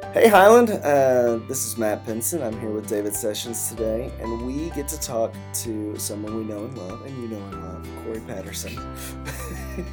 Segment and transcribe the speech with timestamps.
[0.00, 2.42] Hey Highland, uh, this is Matt Pinson.
[2.42, 6.64] I'm here with David Sessions today, and we get to talk to someone we know
[6.64, 8.76] and love, and you know and love, Corey Patterson.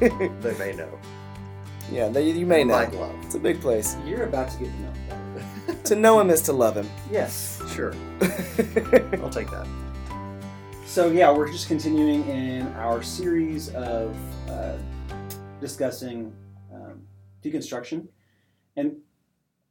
[0.00, 0.98] They may know.
[1.90, 2.74] yeah, they, you may know.
[2.74, 3.14] Like love.
[3.22, 3.96] It's a big place.
[4.06, 5.82] You're about to get to know him.
[5.84, 6.88] To know him is to love him.
[7.10, 7.62] Yes.
[7.74, 7.94] Sure.
[9.22, 9.66] I'll take that.
[10.86, 14.16] So yeah, we're just continuing in our series of
[14.48, 14.76] uh,
[15.60, 16.32] discussing
[16.74, 17.02] um,
[17.42, 18.08] deconstruction,
[18.76, 18.96] and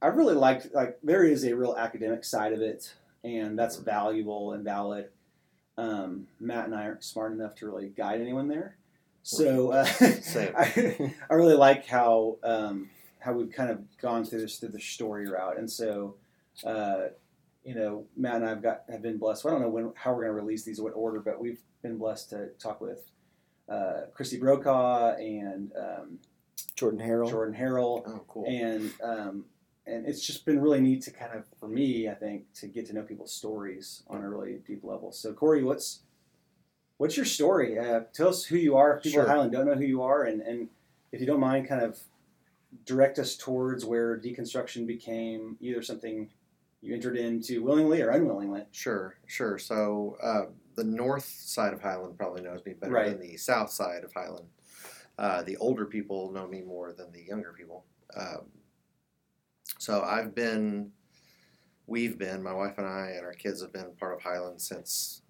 [0.02, 4.52] I really like like there is a real academic side of it, and that's valuable
[4.52, 5.08] and valid.
[5.76, 8.76] Um, Matt and I aren't smart enough to really guide anyone there,
[9.22, 14.58] so uh, I, I really like how um, how we've kind of gone through this
[14.58, 16.16] through the story route, and so.
[16.64, 17.08] Uh,
[17.62, 19.44] you know, Matt and I have got have been blessed.
[19.44, 21.60] Well, I don't know when how we're going to release these, what order, but we've
[21.82, 23.10] been blessed to talk with
[23.68, 26.18] uh, Christy Brokaw and um,
[26.74, 27.28] Jordan Harrell.
[27.30, 28.46] Jordan Harrell, Oh, cool.
[28.48, 29.44] and um,
[29.90, 32.86] and it's just been really neat to kind of for me, I think, to get
[32.86, 35.12] to know people's stories on a really deep level.
[35.12, 36.00] So, Corey, what's
[36.98, 37.78] what's your story?
[37.78, 38.96] Uh, tell us who you are.
[38.96, 39.22] If people Sure.
[39.22, 40.68] at Highland don't know who you are, and and
[41.12, 41.98] if you don't mind, kind of
[42.84, 46.30] direct us towards where deconstruction became either something
[46.82, 48.62] you entered into willingly or unwillingly.
[48.70, 49.58] Sure, sure.
[49.58, 53.10] So uh, the north side of Highland probably knows me better Right.
[53.10, 54.48] than the south side of Highland.
[55.18, 57.84] Uh, the older people know me more than the younger people.
[58.16, 58.46] Um,
[59.80, 60.90] so I've been,
[61.86, 65.22] we've been, my wife and I and our kids have been part of Highland since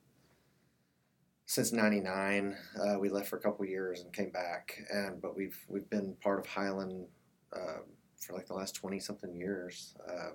[1.46, 2.56] since '99.
[2.76, 6.16] Uh, we left for a couple years and came back, and but we've we've been
[6.20, 7.06] part of Highland
[7.52, 7.82] uh,
[8.20, 9.94] for like the last twenty something years.
[10.08, 10.32] Um,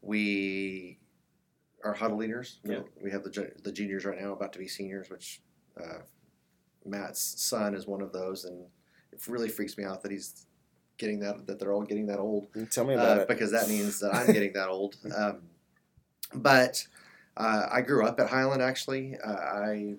[0.00, 1.00] we
[1.84, 2.60] are huddle leaders.
[3.02, 5.42] We have the the juniors right now about to be seniors, which
[5.80, 6.02] uh,
[6.84, 8.66] Matt's son is one of those, and
[9.10, 10.46] it really freaks me out that he's
[11.02, 13.28] getting that that they're all getting that old Tell me about uh, it.
[13.28, 14.96] because that means that I'm getting that old.
[15.14, 15.40] Um,
[16.34, 16.86] but
[17.36, 18.62] uh, I grew up at Highland.
[18.62, 19.96] Actually, uh, I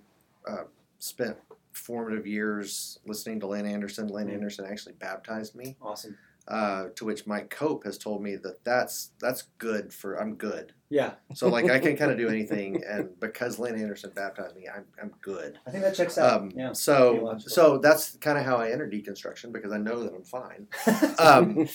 [0.50, 0.64] uh,
[1.00, 1.38] spent
[1.74, 4.08] formative years listening to Lynn Anderson.
[4.08, 4.34] Lynn Mhm.
[4.36, 5.76] Anderson actually baptized me.
[5.82, 6.18] Awesome.
[6.46, 10.74] Uh, to which Mike Cope has told me that that's that's good for I'm good.
[10.90, 14.68] Yeah, So like I can kind of do anything, and because Lynn Anderson baptized me,
[14.68, 15.58] I'm I'm good.
[15.66, 16.42] I think that checks out.
[16.42, 16.74] Um, yeah.
[16.74, 20.68] So so that's kind of how I enter deconstruction because I know that I'm fine.
[21.18, 21.70] Um,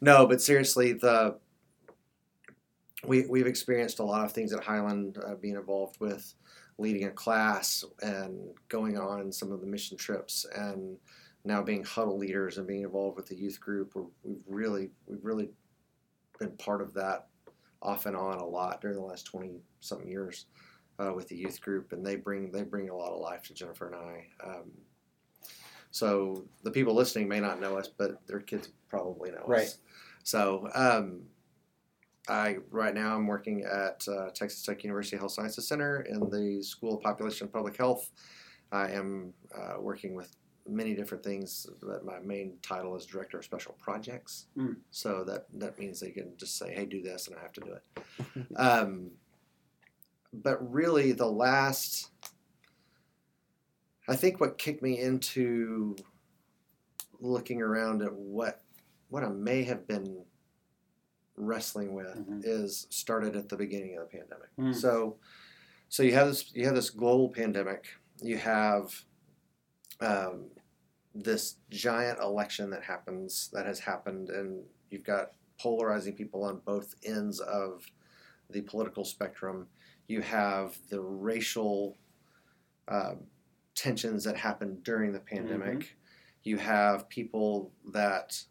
[0.00, 1.36] no, but seriously, the
[3.04, 6.34] we we've experienced a lot of things at Highland, uh, being involved with
[6.78, 10.98] leading a class and going on some of the mission trips, and
[11.44, 13.94] now being huddle leaders and being involved with the youth group.
[13.94, 15.50] We're, we've really we've really
[16.38, 17.26] been part of that
[17.82, 20.46] off and on a lot during the last twenty something years
[20.98, 23.54] uh, with the youth group, and they bring they bring a lot of life to
[23.54, 24.26] Jennifer and I.
[24.48, 24.70] Um,
[25.90, 29.66] so the people listening may not know us, but their kids probably know Right.
[29.66, 29.78] us.
[30.24, 31.22] So um,
[32.26, 36.62] I right now I'm working at uh, Texas Tech University Health Sciences Center in the
[36.62, 38.10] School of Population and Public Health.
[38.72, 40.34] I am uh, working with
[40.66, 44.46] many different things, but my main title is Director of Special Projects.
[44.56, 44.76] Mm.
[44.90, 47.60] So that that means they can just say, "Hey, do this," and I have to
[47.60, 48.46] do it.
[48.56, 49.10] um,
[50.32, 52.10] but really, the last,
[54.08, 55.96] I think, what kicked me into
[57.20, 58.62] looking around at what
[59.08, 60.24] what I may have been
[61.36, 62.42] wrestling with Mhm.
[62.44, 64.48] is started at the beginning of the pandemic.
[64.58, 64.74] Mm.
[64.74, 65.18] So,
[65.88, 67.86] so you have this you have this global pandemic.
[68.22, 69.04] You have
[70.00, 70.50] um,
[71.14, 76.94] this giant election that happens that has happened, and you've got polarizing people on both
[77.04, 77.86] ends of
[78.50, 79.66] the political spectrum.
[80.08, 81.96] You have the racial
[82.88, 83.20] um,
[83.74, 85.96] tensions that happened during the pandemic.
[86.42, 88.42] You have people that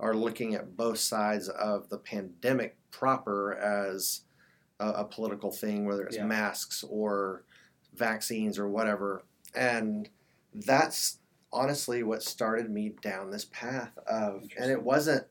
[0.00, 4.22] are looking at both sides of the pandemic proper as
[4.80, 6.26] a, a political thing, whether it's Yeah.
[6.26, 7.44] masks or
[7.94, 9.24] vaccines or whatever.
[9.54, 10.10] And
[10.52, 11.18] that's
[11.54, 15.24] honestly what started me down this path of and it wasn't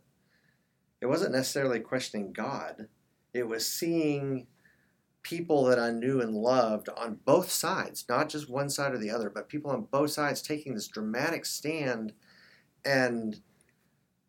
[1.04, 2.88] it wasn't necessarily questioning God.
[3.34, 4.48] It was seeing
[5.22, 9.12] people that I knew and loved on both sides, not just one side or the
[9.12, 12.14] other, but people on both sides taking this dramatic stand
[12.86, 13.42] and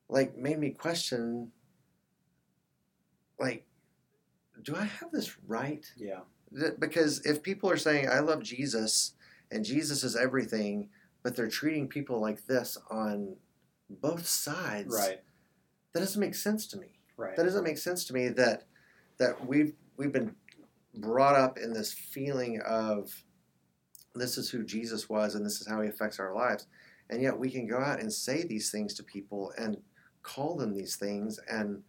[0.08, 1.52] like made me question
[3.38, 3.64] like
[4.62, 5.86] do I have this right?
[5.96, 6.20] yeah.
[6.80, 9.12] Because if people are saying I love Jesus
[9.52, 10.88] and Jesus is everything,
[11.24, 13.34] but they're treating people like this on
[13.90, 15.20] both sides, Right.
[15.92, 17.00] that doesn't make sense to me.
[17.16, 17.34] Right.
[17.34, 18.66] That doesn't make sense to me that
[19.16, 20.36] that we've we've been
[20.96, 23.24] brought up in this feeling of
[24.14, 26.66] this is who Jesus was and this is how he affects our lives.
[27.10, 29.76] And yet we can go out and say these things to people and
[30.22, 31.82] call them these things and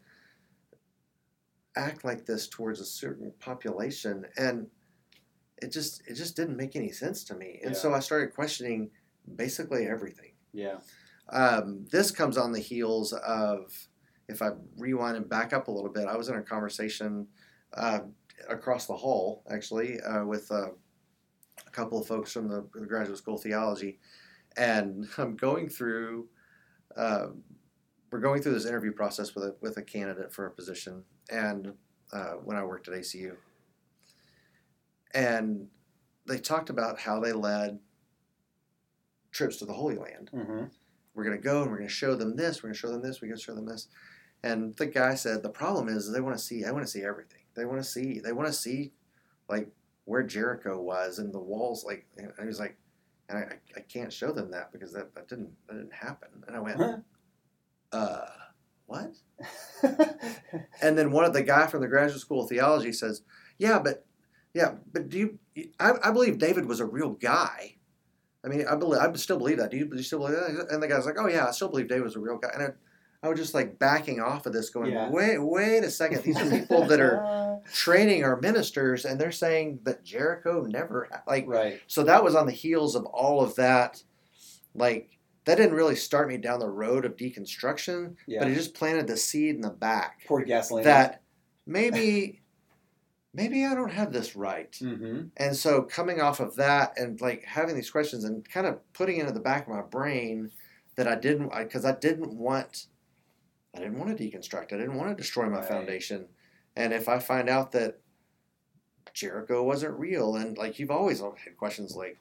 [1.76, 4.68] act like this towards a certain population and
[5.62, 7.78] it just it just didn't make any sense to me and Yeah.
[7.80, 8.90] so i started questioning
[9.36, 10.78] basically everything Yeah.
[11.30, 13.88] um, this comes on the heels of
[14.28, 17.28] if i rewind and back up a little bit i was in a conversation
[17.76, 18.00] uh,
[18.50, 20.70] across the hall actually uh, with uh,
[21.68, 24.00] a couple of folks from the, the graduate school of theology
[24.58, 26.28] and i'm going through
[26.98, 27.28] uh,
[28.12, 31.74] we're going through this interview process with a, with a candidate for a position and
[32.14, 33.36] uh, when i worked at acu
[35.14, 35.68] and
[36.28, 37.80] they talked about how they led
[39.36, 40.30] trips to the holy land.
[40.34, 40.64] Mm-hmm.
[41.14, 42.92] we're going to go and we're going to show them this we're going to show
[42.92, 43.88] them this we're going to show them this.
[44.44, 47.04] And the guy said the problem is they want to see i want to see
[47.04, 47.42] everything.
[47.56, 48.92] They want to see they want to see
[49.50, 49.68] like
[50.06, 52.78] where jericho was and the walls like and i was like
[53.28, 56.30] and I, I can't show them that because that, that didn't that didn't happen.
[56.48, 56.98] And i went Huh?
[57.92, 58.26] uh
[58.88, 59.16] what?
[60.82, 63.22] And then one of the guy from the graduate school of theology says
[63.58, 64.06] yeah but
[64.54, 65.40] yeah but do you
[65.80, 67.78] i, I believe david was a real guy
[68.46, 69.72] I mean, I believe, I still believe that.
[69.72, 70.68] Do you, do you still believe that?
[70.72, 72.64] And the guy's like, "Oh yeah, I still believe Dave was a real guy." And
[72.64, 72.68] I,
[73.24, 75.10] I was just like backing off of this, going, Yeah.
[75.10, 76.22] "Wait, wait a second.
[76.24, 81.46] These are people that are training our ministers, and they're saying that Jericho never like."
[81.48, 81.82] right.
[81.88, 84.04] So that was on the heels of all of that.
[84.76, 88.40] Like that didn't really start me down the road of deconstruction, Yeah.
[88.40, 90.84] but it just planted the seed in the back Poured gasoline.
[90.86, 91.22] that
[91.68, 92.42] maybe,
[93.36, 94.72] maybe I don't have this right.
[94.74, 95.28] Mm-hmm.
[95.38, 99.18] And so coming off of that and like having these questions and kind of putting
[99.18, 100.52] into the back of my brain
[100.96, 102.88] that I didn't because I, didn't want
[103.76, 104.72] I didn't want to deconstruct.
[104.74, 105.68] I didn't want to destroy my Right.
[105.68, 106.28] foundation.
[106.78, 108.00] And if I find out that
[109.14, 112.18] Jericho wasn't real and like you've always had questions like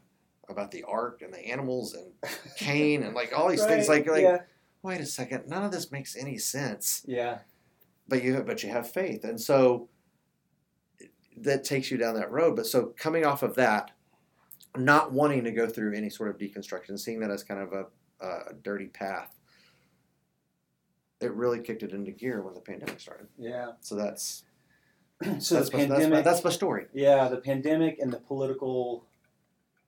[0.48, 2.12] about the ark and the animals and
[2.56, 4.38] Cain and like all these things like like yeah.
[4.82, 7.38] wait a second none of this makes any sense Yeah.
[8.06, 9.88] but you but you have faith and so
[11.36, 13.90] that takes you down that road but so coming off of that
[14.76, 17.86] not wanting to go through any sort of deconstruction seeing that as kind of a,
[18.24, 19.36] a dirty path
[21.20, 23.72] it really kicked it into gear when the pandemic started Yeah.
[23.80, 24.44] so that's
[25.38, 26.24] So that's, the my, that's, my, pandemic.
[26.24, 29.06] that's my story yeah, the pandemic and the political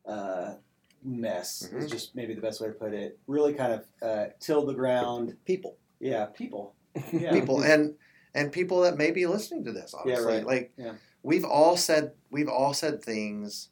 [0.07, 0.55] uh,
[1.03, 1.91] mess is Mhm.
[1.91, 3.19] just maybe the best way to put it.
[3.27, 5.37] Really kind of uh, tilled the ground.
[5.45, 6.75] people Yeah, people.
[7.13, 7.33] Yeah.
[7.33, 7.95] people and
[8.35, 10.47] and people that may be listening to this honestly right.
[10.47, 10.93] like Yeah.
[11.27, 13.71] We've all said we've all said things.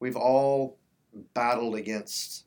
[0.00, 0.78] We've all
[1.34, 2.46] battled against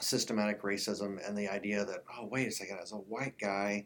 [0.00, 3.84] systematic racism and the idea that oh wait a second as a white guy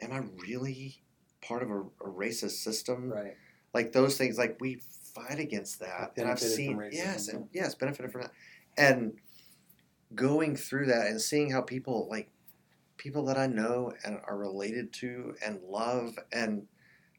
[0.00, 0.94] am i really
[1.40, 3.10] part of a, a racist system?
[3.10, 3.34] Right.
[3.72, 4.82] like those things like we
[5.14, 6.12] fight against that.
[6.18, 8.32] And i've seen yes and yes benefited from that.
[8.76, 9.14] And
[10.14, 12.28] going through that and seeing how people like
[12.98, 16.66] people that i know and are related to and love and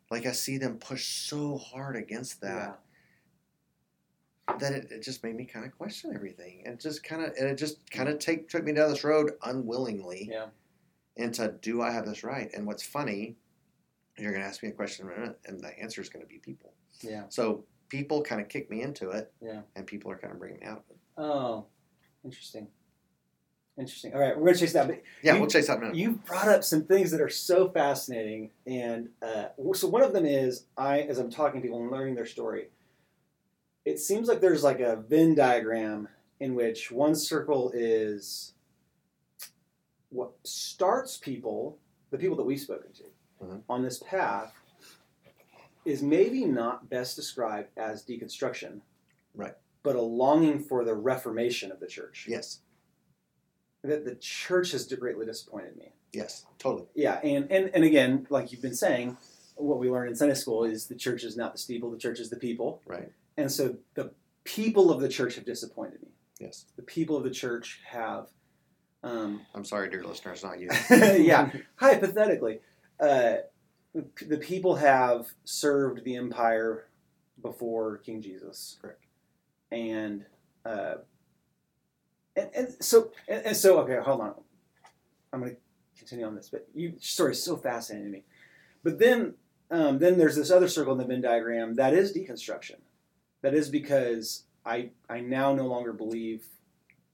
[0.09, 2.79] like i see them push so hard against that
[4.59, 7.47] that it, it just made me kind of question everything and just kind of and
[7.49, 10.47] it just kind of take took me down this road unwillingly Yeah.
[11.17, 13.35] into do i have this right and what's funny
[14.17, 16.23] you're going to ask me a question in a minute and the answer is going
[16.25, 17.23] to be people Yeah.
[17.29, 19.61] so people kind of kick me into it, Yeah.
[19.75, 20.97] and people are kind of bringing me out of it.
[21.17, 21.65] Oh,
[22.25, 22.67] interesting.
[23.77, 24.13] Interesting.
[24.13, 24.87] All right, we're gonna chase that.
[24.87, 25.95] But Yeah, You- we'll chase that.
[25.95, 30.25] You've brought up some things that are so fascinating, and uh, so one of them
[30.25, 32.69] is I, as I'm talking to people and learning their story,
[33.85, 36.07] it seems like there's like a Venn diagram
[36.39, 38.53] in which one circle is
[40.09, 41.77] what starts people,
[42.11, 43.03] the people that we've spoken to,
[43.43, 43.61] Mhm.
[43.69, 44.53] on this path,
[45.85, 48.81] is maybe not best described as deconstruction,
[49.35, 49.55] Right.
[49.83, 52.25] But a longing for the reformation of the church.
[52.27, 52.61] yes,
[53.87, 55.91] That the church has greatly disappointed me.
[56.13, 56.87] yes, totally.
[56.95, 59.17] Yeah, and, and and again, like you've been saying,
[59.55, 62.19] what we learned in Sunday school is the church is not the steeple, the church
[62.19, 62.81] is the people.
[62.85, 63.11] Right.
[63.35, 64.11] And so the
[64.43, 66.09] people of the church have disappointed me.
[66.39, 66.65] Yes.
[66.75, 68.27] The people of the church have,
[69.03, 70.69] um, I'm sorry, dear listeners, not you.
[70.89, 72.59] yeah, hypothetically,
[72.99, 73.37] uh,
[73.93, 76.85] the people have served the empire
[77.41, 78.77] before King Jesus.
[78.81, 79.03] Correct.
[79.71, 80.25] And,
[80.65, 80.95] uh,
[82.37, 84.35] and, and so and, and so okay, hold on.
[85.33, 85.57] I'm going to
[85.97, 88.23] continue on this, but you story is so fascinating to me.
[88.83, 89.33] But then
[89.69, 92.77] um, then there's this other circle in the Venn diagram that is deconstruction.
[93.41, 96.45] That is because I I now no longer believe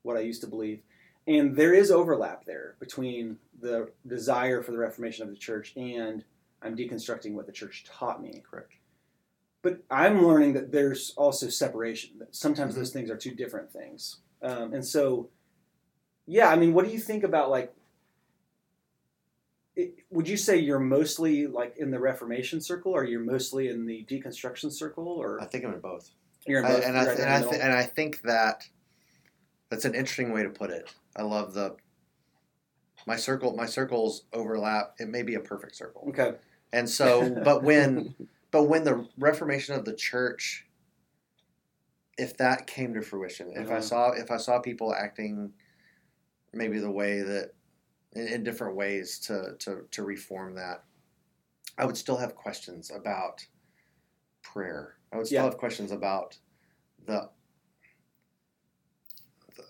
[0.03, 0.81] what I used to believe,
[1.25, 6.23] and there is overlap there between the desire for the reformation of the church and
[6.61, 8.41] I'm deconstructing what the church taught me.
[8.49, 8.73] Correct.
[9.61, 12.19] But I'm learning that there's also separation.
[12.19, 12.77] That sometimes Mhm.
[12.77, 14.17] those things are two different things.
[14.43, 15.29] Um, and so,
[16.25, 17.73] yeah, I mean, what do you think about like?
[19.75, 23.85] It, would you say you're mostly like in the Reformation circle, or you're mostly in
[23.85, 26.11] the deconstruction circle, or I think I'm in both.
[26.45, 26.85] you're in I- both?
[26.85, 28.67] and, I, right there and, I th- and I think that
[29.69, 30.93] that's an interesting way to put it.
[31.15, 31.75] I love the
[33.07, 33.55] my circle.
[33.55, 34.95] My circles overlap.
[34.99, 36.05] It may be a perfect circle.
[36.09, 36.35] okay.
[36.71, 38.13] And so, but when
[38.51, 40.67] but when the Reformation of the church,
[42.17, 43.83] if that came to fruition, if I Mhm.
[43.83, 45.53] saw if I saw people acting
[46.53, 47.53] maybe the way that
[48.13, 50.83] in, in different ways to, to to reform that,
[51.77, 53.45] I would still have questions about
[54.41, 54.97] prayer.
[55.11, 55.45] I would still Yeah.
[55.45, 56.37] have questions about
[57.05, 57.29] the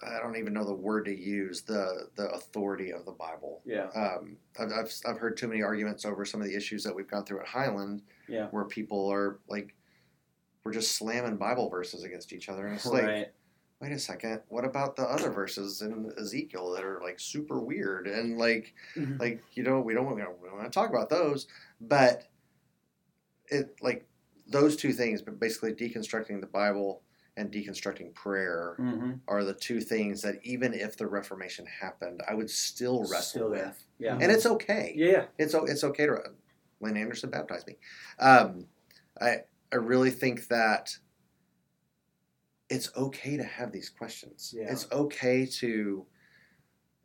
[0.01, 3.87] I don't even know the word to use the the authority of the Bible Yeah.
[3.89, 7.07] um, I've, I've, I've heard too many arguments over some of the issues that we've
[7.07, 8.47] gone through at Highland Yeah.
[8.49, 9.75] where people are like,
[10.63, 12.65] we're just slamming Bible verses against each other.
[12.65, 13.31] And it's like, Right.
[13.81, 18.07] wait a second, what about the other verses in Ezekiel that are like super weird?
[18.07, 19.19] And like, Mhm.
[19.19, 21.47] like, you know, we don't, we don't, we don't want to talk about those,
[21.81, 22.27] but
[23.47, 24.07] it like
[24.47, 27.01] those two things, but basically deconstructing the Bible
[27.35, 29.19] and deconstructing prayer Mhm.
[29.27, 33.49] are the two things that even if the Reformation happened, I would still wrestle Still
[33.49, 33.83] with.
[33.99, 34.13] Yeah.
[34.19, 34.93] and it's okay.
[34.95, 35.25] yeah.
[35.37, 36.21] It's o- it's okay to
[36.79, 37.77] Lynn Anderson baptized me.
[38.19, 38.67] Um,
[39.19, 39.43] I
[39.73, 40.95] I really think that
[42.69, 44.53] it's okay to have these questions.
[44.55, 44.71] Yeah.
[44.71, 46.05] It's okay to.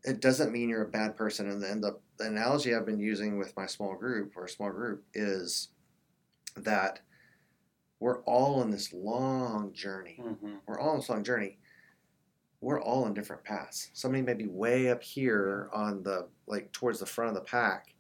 [0.04, 1.50] It doesn't mean you're a bad person.
[1.50, 4.48] And the, and the, the analogy I've been using with my small group or a
[4.48, 5.70] small group is
[6.56, 7.00] that
[7.98, 11.58] we're all in this long journey hmm we're all on this long journey.
[12.60, 13.90] We're all on different paths.
[13.92, 17.94] Somebody may be way up here on the like towards the front of the pack.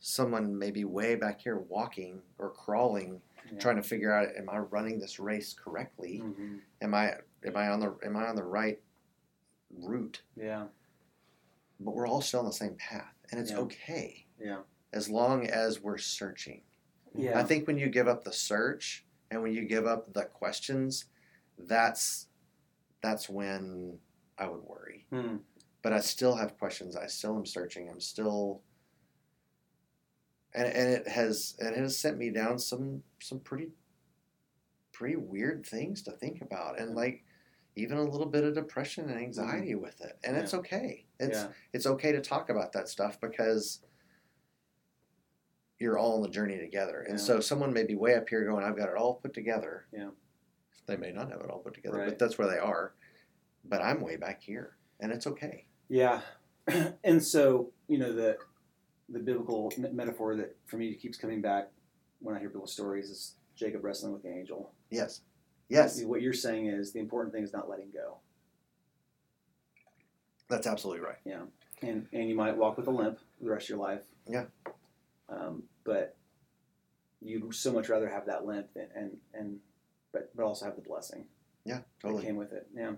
[0.00, 3.20] Someone may be way back here walking or crawling,
[3.52, 3.58] Yeah.
[3.58, 6.18] trying to figure out am I running this race correctly?
[6.18, 8.80] hmm Am I am I on the am I on the right
[9.70, 10.22] route?
[10.36, 10.66] Yeah.
[11.80, 13.58] But we're all still on the same path, and it's Yeah.
[13.58, 14.62] okay Yeah.
[14.92, 16.62] as long as we're searching.
[17.14, 17.38] Yeah.
[17.38, 21.06] I think when you give up the search and when you give up the questions,
[21.58, 22.28] that's
[23.02, 23.98] that's when
[24.38, 25.06] I would worry.
[25.10, 25.38] Hmm.
[25.82, 26.94] But I still have questions.
[26.96, 27.88] I still am searching.
[27.90, 28.62] I'm still
[30.54, 33.68] and, and it has it has sent me down some some pretty
[34.92, 37.24] pretty weird things to think about and like
[37.74, 39.24] even a little bit of depression and mm-hmm.
[39.24, 40.18] anxiety with it.
[40.24, 41.06] And it's okay.
[41.18, 41.48] It's yeah.
[41.72, 43.80] it's okay to talk about that stuff because
[45.78, 47.00] you're all on the journey together.
[47.00, 47.24] And Yeah.
[47.24, 49.86] so someone may be way up here going, I've got it all put together.
[49.92, 50.10] Yeah.
[50.86, 52.08] They may not have it all put together, Right.
[52.08, 52.94] but that's where they are.
[53.64, 54.76] But I'm way back here.
[55.00, 55.66] And it's okay.
[55.88, 56.20] Yeah,
[57.04, 58.38] and so you know the
[59.12, 61.70] the biblical me- metaphor that for me keeps coming back
[62.20, 64.72] when I hear biblical stories is Jacob wrestling with the angel.
[64.90, 65.20] Yes.
[65.68, 66.02] Yes.
[66.02, 68.18] What you're saying is the important thing is not letting go,
[70.48, 71.18] That's absolutely right.
[71.24, 71.42] Yeah.
[71.80, 74.02] And and you might walk with a limp the rest of your life.
[74.28, 74.44] Yeah.
[75.28, 76.16] Um, but
[77.20, 79.58] you'd so much rather have that limp and and, and
[80.12, 81.24] but but also have the blessing
[81.64, 82.22] Yeah, that totally.
[82.24, 82.66] came with it.
[82.74, 82.92] Yeah.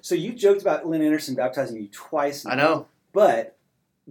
[0.00, 2.44] So you joked about Lynn Anderson baptizing you twice.
[2.46, 2.86] I know.
[3.12, 3.56] But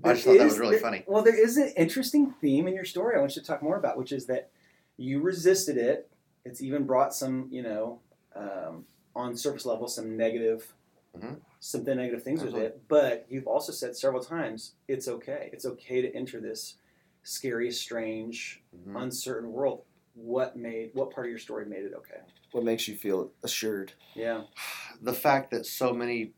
[0.03, 1.03] I just thought that was really there- funny.
[1.07, 3.77] Well, there is an interesting theme in your story I want you to talk more
[3.77, 4.49] about, which is that
[4.97, 6.09] you resisted it.
[6.45, 7.99] It's even brought some, you know,
[8.35, 8.85] um,
[9.15, 10.73] on surface level, some negative,
[11.15, 11.39] Mhm.
[11.59, 12.81] some negative things with it.
[12.87, 15.49] But you've also said several times it's okay.
[15.53, 16.77] It's okay to enter this
[17.21, 19.01] scary, strange, Mhm.
[19.01, 19.83] uncertain world.
[20.15, 22.21] What made what part of your story made it okay?
[22.51, 23.93] What makes you feel assured?
[24.15, 24.45] Yeah.
[25.01, 26.33] The fact that so many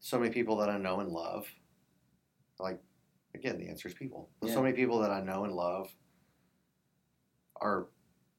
[0.00, 1.48] so many people that I know and love,
[2.60, 2.80] like
[3.34, 4.30] again, the answer is people.
[4.40, 5.90] There's so many people that I know and love
[7.60, 7.88] are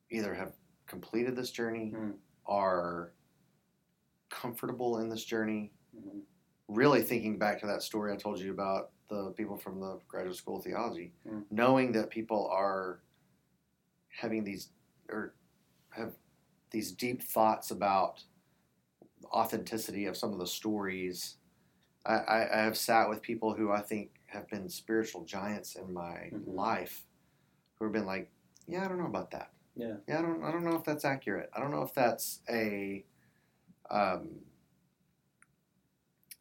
[0.10, 0.54] either have
[0.88, 2.18] completed this journey, Mm.
[2.46, 3.14] are
[4.30, 5.72] comfortable in this journey.
[5.96, 6.22] Mhm.
[6.68, 10.36] Really thinking back to that story I told you about the people from the graduate
[10.36, 11.46] school of theology, Mm.
[11.52, 13.02] knowing that people are
[14.10, 14.72] having these
[15.10, 15.34] or
[15.90, 16.16] have
[16.72, 18.24] these deep thoughts about
[19.26, 21.39] authenticity of some of the stories.
[22.06, 26.32] I, I, have sat with people who I think have been spiritual giants in my
[26.34, 26.44] Mhm.
[26.48, 27.06] life
[27.76, 28.32] who have been like,
[28.68, 29.52] yeah, I don't know about that.
[29.76, 29.98] Yeah.
[30.08, 31.50] Yeah, I don't, I don't know if that's accurate.
[31.54, 33.06] I don't know if that's a,
[33.90, 34.30] um,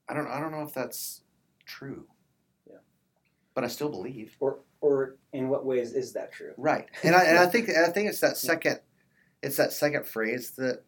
[0.09, 1.23] I don't, I don't know if that's
[1.67, 2.07] true.
[2.69, 2.79] Yeah.
[3.55, 4.37] But I still believe.
[4.41, 6.53] Or or in what ways is that true?
[6.57, 8.81] Right, and I, and I think and I think it's that second,
[9.43, 10.85] it's that second phrase that,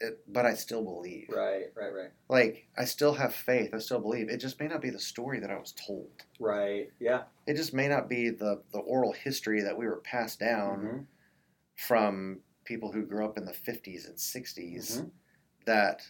[0.00, 1.28] it, but I still believe.
[1.28, 1.66] Right.
[1.74, 1.92] Right.
[1.92, 2.10] Right.
[2.28, 3.74] Like I still have faith.
[3.74, 4.28] I still believe.
[4.28, 6.10] It just may not be the story that I was told.
[6.38, 6.90] Right.
[7.00, 7.22] Yeah.
[7.46, 11.06] It just may not be the the oral history that we were passed down Mhm.
[11.76, 15.10] from people who grew up in the fifties and 60s Mhm.
[15.64, 16.02] that,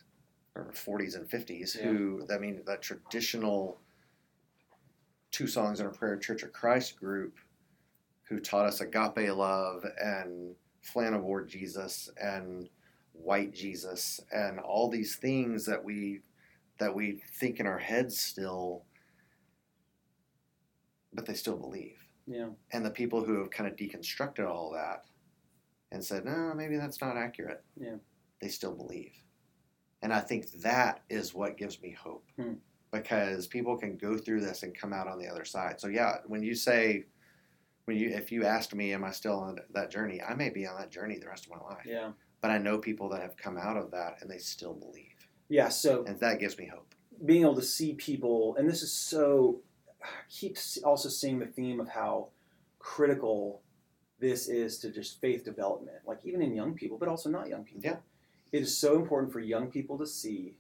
[0.55, 1.85] or forties and fifties, Yeah.
[1.87, 3.81] who I mean that traditional
[5.31, 7.39] two songs in a prayer Church of Christ group
[8.25, 12.69] who taught us agape love and flannel board Jesus and
[13.23, 16.21] white Jesus and all these things that we
[16.79, 18.85] that we think in our heads still,
[21.13, 21.97] but they still believe.
[22.27, 22.51] Yeah.
[22.73, 25.05] And the people who have kind of deconstructed all that
[25.91, 27.65] and said, no, maybe that's not accurate.
[27.77, 27.97] Yeah.
[28.41, 29.13] They still believe.
[30.03, 32.25] And I think that is what gives me hope.
[32.37, 32.55] Hmm.
[32.93, 35.81] Because people can go through this and come out on the other side.
[35.81, 37.07] So yeah, when you say
[37.85, 40.23] when you if you asked me, am I still on that journey?
[40.23, 41.85] I may be on that journey the rest of my life.
[41.87, 42.11] Yeah.
[42.41, 45.29] But I know people that have come out of that and they still believe.
[45.49, 45.69] Yeah.
[45.71, 46.95] So And that gives me hope.
[47.25, 49.61] being able to see people, and this is so,
[50.03, 52.29] I keep also seeing the theme of how
[52.79, 53.63] critical
[54.21, 57.65] this is to just faith development, like even in young people, but also not young
[57.65, 57.83] people.
[57.85, 57.97] Yeah.
[58.53, 60.57] It is so important for young people to see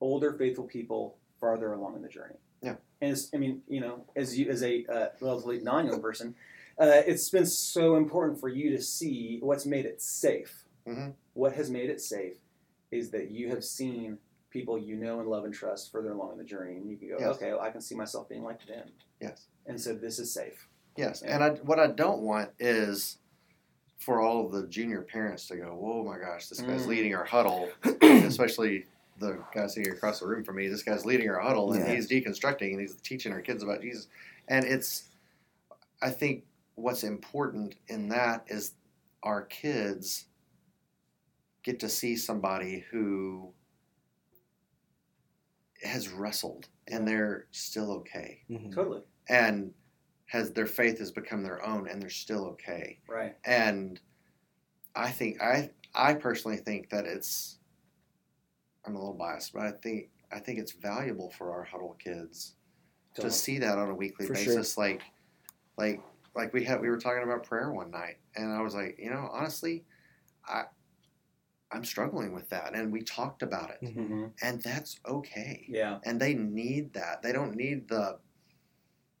[0.00, 2.36] older faithful people farther along in the journey.
[2.60, 2.76] Yeah.
[3.00, 6.34] And it's, I mean, you know, as you as a uh, relatively non-young person,
[6.78, 10.61] uh, it's been so important for you to see what's made it safe.
[10.86, 11.14] Mhm.
[11.34, 12.36] What has made it safe
[12.90, 14.18] is that you have seen
[14.50, 17.08] people you know and love and trust further along in the journey, and you can
[17.08, 17.36] go, Yes.
[17.36, 18.88] okay, well, I can see myself being like them,
[19.20, 19.46] Yes.
[19.66, 20.68] and so this is safe.
[20.96, 21.34] Yes, Yeah.
[21.34, 23.18] and I, what I don't want is
[23.98, 26.88] for all the junior parents to go, "Whoa, my gosh, this guy's Mm.
[26.88, 27.70] leading our huddle,"
[28.02, 28.86] especially
[29.18, 30.66] the guy sitting across the room from me.
[30.68, 31.94] This guy's leading our huddle, and Yeah.
[31.94, 34.08] he's deconstructing and he's teaching our kids about Jesus.
[34.48, 35.08] And it's,
[36.02, 38.72] I think, what's important in that is
[39.22, 40.26] our kids
[41.62, 43.52] get to see somebody who
[45.82, 48.72] has wrestled and they're still okay Mhm.
[48.74, 49.72] Totally and
[50.26, 53.36] has their faith has become their own and they're still okay right.
[53.44, 54.00] and
[54.96, 57.58] i think i i personally think that it's
[58.84, 62.54] i'm a little biased but i think i think it's valuable for our huddle kids
[63.14, 63.30] Totally.
[63.30, 64.54] to see that on a weekly For sure.
[64.56, 65.02] basis like
[65.76, 66.00] like
[66.34, 69.10] like we had we were talking about prayer one night and i was like you
[69.10, 69.84] know honestly
[70.48, 70.62] i
[71.72, 74.06] i'm struggling with that and we talked about it Mhm.
[74.08, 75.98] hmm and that's okay Yeah.
[76.04, 77.22] and they need that.
[77.22, 78.18] They don't need the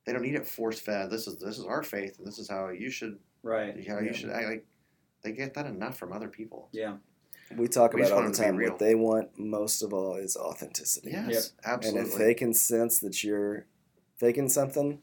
[0.04, 1.10] they don't need it force fed.
[1.10, 3.74] This is this is our faith, and this is how you should Right.
[3.88, 4.06] how Yeah.
[4.08, 4.46] you should act.
[4.46, 4.66] Like
[5.22, 6.68] they get that enough from other people.
[6.72, 6.98] Yeah.
[7.56, 8.56] We talk We about just all the time.
[8.56, 11.10] What they want most of all is authenticity.
[11.10, 12.10] Yes, And absolutely.
[12.10, 13.66] if they can sense that you're
[14.16, 15.00] faking something,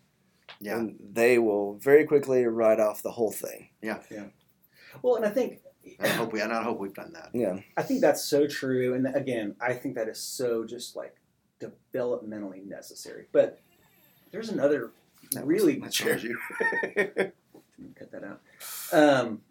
[0.59, 3.69] yeah, then they will very quickly write off the whole thing.
[3.81, 4.01] Yeah.
[4.11, 4.27] Yeah.
[5.01, 5.61] Well, and I think
[5.99, 7.29] I hope we and I hope we've done that.
[7.33, 7.59] Yeah.
[7.77, 11.15] I think that's so true, and again, I think that is so just like
[11.59, 13.25] developmentally necessary.
[13.31, 13.59] But
[14.31, 14.91] there's another
[15.31, 16.17] That really was my chair.
[16.17, 16.37] you.
[17.95, 18.41] cut that out.
[18.91, 19.41] Um,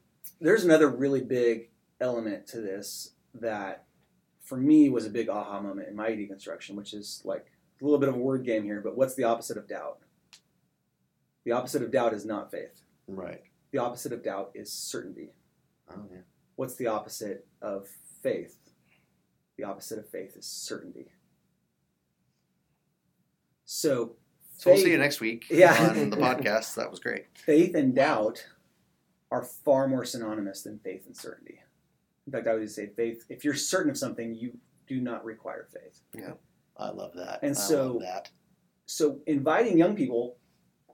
[0.40, 3.84] there's another really big element to this that,
[4.42, 7.46] for me, was a big aha moment in my deconstruction, which is like
[7.80, 8.80] a little bit of a word game here.
[8.80, 9.98] But what's the opposite of doubt?
[11.44, 12.82] The opposite of doubt is not faith.
[13.06, 13.42] Right.
[13.70, 15.30] The opposite of doubt is certainty.
[15.90, 16.18] Oh yeah.
[16.56, 17.88] What's the opposite of
[18.22, 18.56] faith?
[19.56, 21.06] The opposite of faith is certainty.
[23.64, 24.16] So,
[24.56, 25.90] So we'll see you next week Yeah.
[25.90, 26.74] on the podcast.
[26.76, 27.26] That was great.
[27.34, 28.44] faith and doubt
[29.30, 31.60] are far more synonymous than faith and certainty.
[32.26, 35.68] In fact, I would say faith, if you're certain of something, you do not require
[35.72, 36.00] faith.
[36.14, 36.32] Yeah,
[36.76, 37.40] I love that.
[37.42, 38.30] And I so- love that.
[38.86, 40.38] So, inviting young people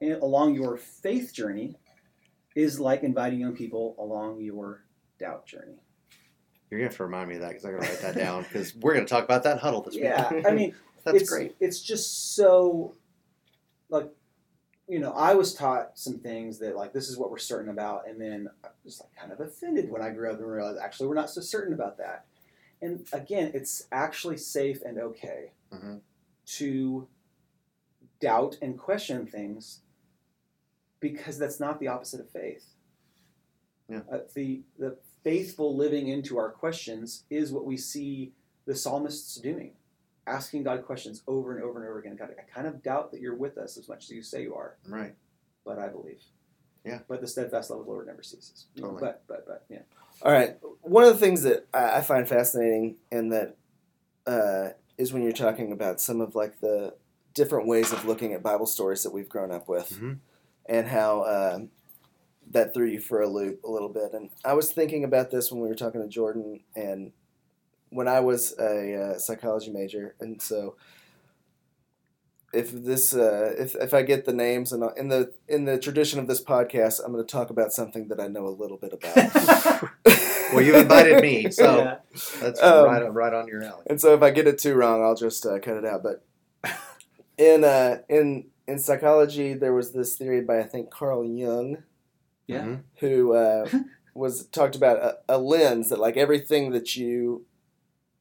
[0.02, 1.76] along your faith journey
[2.56, 4.83] is like inviting young people along your
[5.18, 5.80] doubt journey.
[6.70, 8.74] You're gonna have to remind me of that because I gotta write that down because
[8.74, 10.42] we're gonna talk about that huddle this Yeah, week.
[10.44, 10.74] Yeah, I mean,
[11.04, 11.54] That's it's, great.
[11.60, 12.94] It's just so,
[13.90, 14.10] like,
[14.88, 18.08] you know, I was taught some things that like this is what we're certain about,
[18.08, 21.08] and then I was like kind of offended when I grew up and realized actually
[21.08, 22.24] we're not so certain about that.
[22.82, 26.00] And again, it's actually safe and okay Mhm.
[26.46, 27.08] to
[28.20, 29.80] doubt and question things
[31.00, 32.73] because that's not the opposite of faith.
[33.88, 34.00] Yeah.
[34.10, 38.32] Uh, the the faithful living into our questions is what we see
[38.66, 39.72] the psalmists doing
[40.26, 42.16] asking God questions over and over and over again.
[42.16, 44.54] God, I kind of doubt that you're with us as much as you say you
[44.54, 45.14] are, Right.
[45.66, 46.22] but I believe.
[46.82, 47.00] Yeah.
[47.08, 48.66] But the steadfast love of the Lord never ceases.
[48.76, 49.00] Totally.
[49.00, 49.80] But but but yeah.
[50.22, 50.56] All right.
[50.82, 53.56] One of the things that I I find fascinating and that
[54.26, 56.94] uh, is when you're talking about some of like the
[57.34, 60.18] different ways of looking at Bible stories that we've grown up with, Mhm.
[60.66, 61.58] and how uh,
[62.54, 64.14] that threw you for a loop a little bit.
[64.14, 67.12] And I was thinking about this when we were talking to Jordan, and
[67.90, 70.76] when I was a uh, psychology major, and so.
[72.52, 76.20] If this, uh, if, if I get the names and in the in the tradition
[76.20, 78.92] of this podcast, I'm going to talk about something that I know a little bit
[78.92, 79.90] about.
[80.52, 81.96] Well, you invited me, so Yeah.
[82.40, 83.82] that's Um, right, right on your alley.
[83.90, 86.04] And so if I get it too wrong, I'll just uh, cut it out.
[86.04, 86.22] But
[87.36, 91.78] in uh, in in psychology, there was this theory by I think Carl Jung
[92.46, 92.62] Yeah.
[92.64, 92.80] Mhm.
[93.00, 93.68] who uh,
[94.14, 97.44] was talked about a, a lens that like everything that you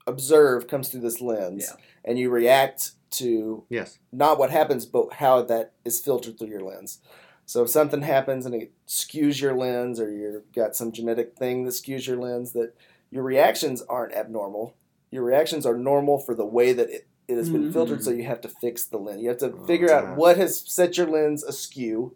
[0.07, 1.77] observe comes through this lens, Yeah.
[2.05, 3.99] and you react to Yes.
[4.11, 6.99] not what happens, but how that is filtered through your lens.
[7.45, 11.63] So if something happens and it skews your lens, or you've got some genetic thing
[11.65, 12.73] that skews your lens, that
[13.11, 14.75] your reactions aren't abnormal.
[15.11, 17.73] Your reactions are normal for the way that it, it has been Mhm.
[17.73, 18.03] filtered.
[18.03, 19.21] So you have to fix the lens.
[19.21, 20.11] You have to Oh, figure yeah.
[20.11, 22.15] out what has set your lens askew,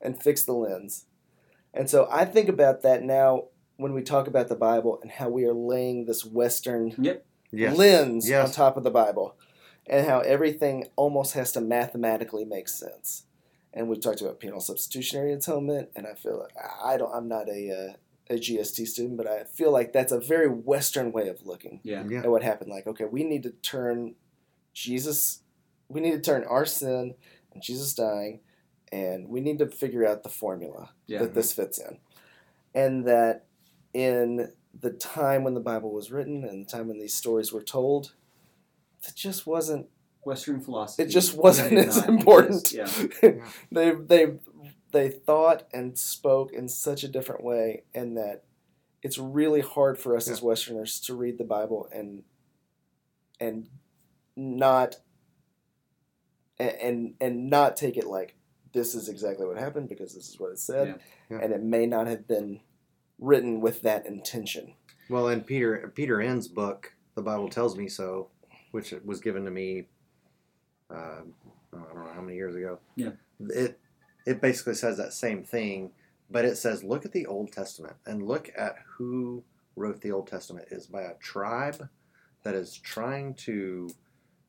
[0.00, 1.04] and fix the lens.
[1.78, 3.44] And so I think about that now
[3.76, 6.92] when we talk about the Bible and how we are laying this Western
[7.50, 7.76] Yes.
[7.78, 8.48] lens Yes.
[8.48, 9.36] on top of the Bible,
[9.86, 13.22] and how everything almost has to mathematically make sense.
[13.72, 16.52] And we've talked about penal substitutionary atonement, and I feel like
[16.84, 17.14] I don't.
[17.14, 17.92] I'm not a uh,
[18.30, 22.04] a GST student, but I feel like that's a very Western way of looking Yeah.
[22.06, 22.20] Yeah.
[22.24, 22.70] at what happened.
[22.70, 24.16] Like, okay, we need to turn
[24.74, 25.40] Jesus,
[25.88, 27.14] we need to turn our sin
[27.52, 28.40] and Jesus dying,
[28.92, 31.20] and we need to figure out the formula Yeah.
[31.20, 31.56] that this mhm.
[31.56, 31.98] fits in.
[32.74, 33.46] And that
[33.94, 37.62] in the time when the Bible was written and the time when these stories were
[37.62, 38.12] told,
[39.06, 39.88] it just wasn't
[40.22, 41.02] Western philosophy.
[41.04, 42.72] it just wasn't did as important.
[42.72, 42.88] Yeah.
[43.72, 44.34] they they
[44.92, 48.44] they thought and spoke in such a different way and that
[49.02, 52.22] it's really hard for us as westerners to read the bible and
[53.38, 53.68] and
[54.34, 54.96] not
[56.58, 58.34] and, and not take it like
[58.78, 61.36] this is exactly what happened because this is what it said Yeah.
[61.36, 61.44] Yeah.
[61.44, 62.60] and it may not have been
[63.18, 64.74] written with that intention
[65.10, 68.28] Well, in Peter Peter Enns' book, the Bible tells me so,
[68.70, 69.86] which was given to me.
[70.90, 71.22] Uh,
[71.72, 72.78] I don't know how many years ago.
[72.96, 73.10] Yeah.
[73.40, 73.78] It
[74.26, 75.90] it basically says that same thing,
[76.30, 79.42] but it says look at the Old Testament and look at who
[79.76, 81.88] wrote the Old Testament is by a tribe
[82.44, 83.88] that is trying to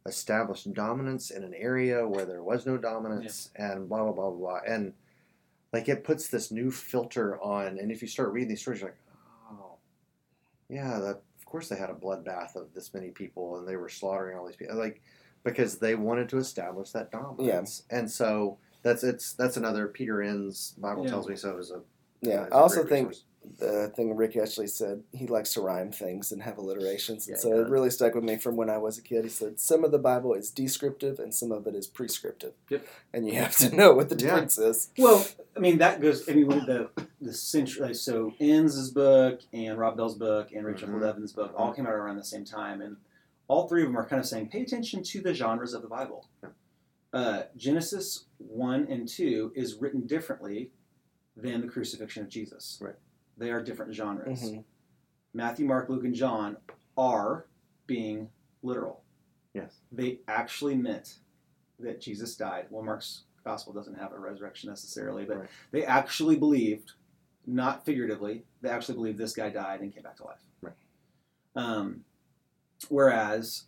[0.05, 4.37] establish dominance in an area where there was no dominance and blah blah blah blah
[4.37, 4.93] blah and
[5.73, 8.89] like it puts this new filter on and if you start reading these stories you're
[8.89, 8.97] like
[9.51, 9.73] oh
[10.69, 13.89] yeah that of course they had a bloodbath of this many people and they were
[13.89, 15.01] slaughtering all these people like
[15.43, 20.73] because they wanted to establish that dominance and so that's it's that's another peter Enns'
[20.77, 21.09] bible Yeah.
[21.11, 21.81] tells me so is a
[22.21, 23.25] yeah is i a also think resource.
[23.57, 27.41] The thing Rick actually said he likes to rhyme things and have alliterations, and Yeah,
[27.41, 29.23] so he it really stuck with me from when I was a kid.
[29.23, 32.53] He said some of the Bible is descriptive and some of it is prescriptive.
[32.69, 32.85] Yep.
[33.13, 34.21] And you have to know what the Yeah.
[34.31, 34.89] difference is.
[34.97, 35.25] Well,
[35.55, 36.27] I mean that goes.
[36.29, 36.89] I mean the
[37.21, 37.93] the century.
[37.93, 40.91] So Enns' book and Rob Bell's book and Rachel Mhm.
[40.99, 42.97] Held Evans' book all came out around the same time, and
[43.47, 45.87] all three of them are kind of saying, pay attention to the genres of the
[45.87, 46.25] Bible.
[47.11, 50.69] Uh, Genesis one and two is written differently
[51.35, 52.77] than the crucifixion of Jesus.
[52.81, 52.95] Right.
[53.39, 54.41] They are different genres.
[54.51, 54.63] Mhm.
[55.33, 56.57] Matthew, Mark, Luke, and John
[56.97, 57.47] are
[57.87, 58.29] being
[58.61, 59.03] literal.
[59.53, 61.19] yes They actually meant
[61.79, 62.67] that Jesus died.
[62.69, 65.49] Well, Mark's gospel doesn't have a resurrection necessarily, but Right.
[65.71, 66.91] they actually believed,
[67.47, 70.43] not figuratively, they actually believed this guy died and came back to life.
[70.61, 70.75] Right.
[71.55, 72.03] Um,
[72.89, 73.65] whereas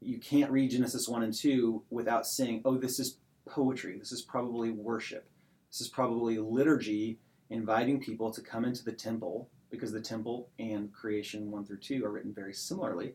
[0.00, 3.98] you can't read Genesis 1 and 2 without saying, oh, this is poetry.
[3.98, 5.28] This is probably worship.
[5.70, 10.92] This is probably liturgy inviting people to come into the temple because the temple and
[10.92, 13.14] creation 1 through 2 are written very similarly.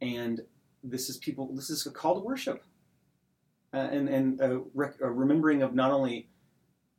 [0.00, 0.40] And
[0.82, 2.64] this is people, this is a call to worship.
[3.74, 6.28] Uh, and and a, rec- a remembering of not only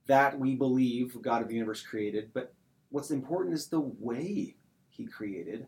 [0.07, 2.53] that we believe God of the universe created, but
[2.89, 4.55] what's important is the way
[4.89, 5.67] He created,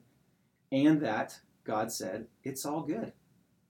[0.71, 3.13] and that God said it's all good.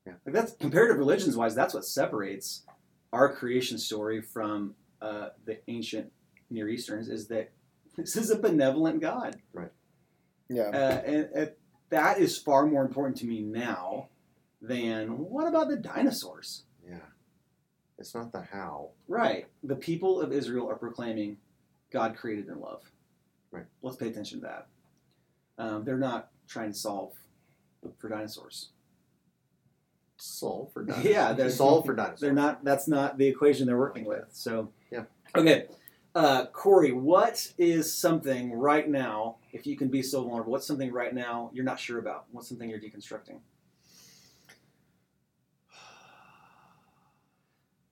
[0.06, 0.14] Yeah.
[0.26, 1.56] Like that's comparative religions wise.
[1.56, 2.66] That's what separates
[3.14, 6.12] our creation story from uh, the ancient
[6.50, 7.52] Near Easterns is that
[7.98, 9.72] this is a benevolent God, Right.
[10.50, 10.70] Yeah.
[10.70, 11.52] uh, and, and
[11.90, 14.08] that is far more important to me now
[14.62, 16.64] than what about the dinosaurs?
[16.88, 16.98] yeah
[17.98, 19.48] it's not the how Right.
[19.64, 21.38] The people of Israel are proclaiming
[21.92, 22.84] God created in love.
[23.52, 23.66] Right.
[23.82, 24.68] Let's pay attention to that.
[25.58, 27.14] Um, they're not trying to solve
[27.98, 28.70] for dinosaurs.
[30.18, 32.64] solve for dinosaurs Yeah, they're- solve for dinosaurs They're not.
[32.64, 34.26] That's not the equation they're working with.
[34.32, 34.70] So.
[34.92, 35.04] Yeah.
[35.36, 35.68] Okay.
[36.16, 40.92] Uh, Corey, what is something right now, if you can be so vulnerable, what's something
[40.92, 42.26] right now you're not sure about?
[42.32, 43.40] What's something you're deconstructing?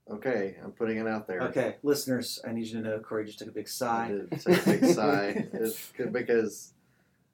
[0.10, 3.39] okay i'm putting it out there Okay, listeners, I need you to know Corey just
[3.39, 4.08] took a big I sigh.
[4.08, 6.71] did take a big sigh It's because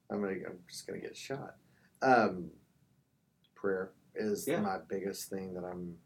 [0.10, 1.56] I'm gonna I'm just gonna get shot.
[2.02, 2.50] Um,
[3.56, 4.60] prayer is Yeah.
[4.62, 5.98] my biggest thing that I'm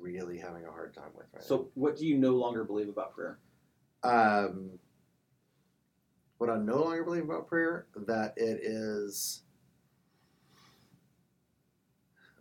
[0.00, 3.14] really having a hard time with right So, what do you no longer believe about
[3.14, 3.38] prayer?
[4.02, 4.78] Um,
[6.38, 9.42] what I no longer believe about prayer that it is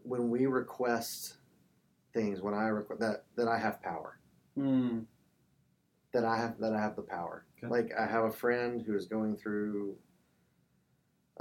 [0.03, 1.35] when we request
[2.13, 4.19] things when I request that that I have power.
[4.55, 4.99] Hmm.
[6.13, 7.45] that I have that I have the power.
[7.57, 7.71] Okay.
[7.71, 9.95] Like I have a friend who is going through.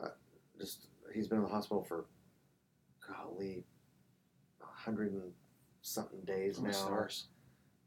[0.01, 0.09] Uh,
[0.59, 2.07] just he's been in the hospital for,
[3.09, 3.65] golly,
[4.63, 5.33] a hundred and
[5.83, 6.71] something days now.
[6.71, 7.27] Stars.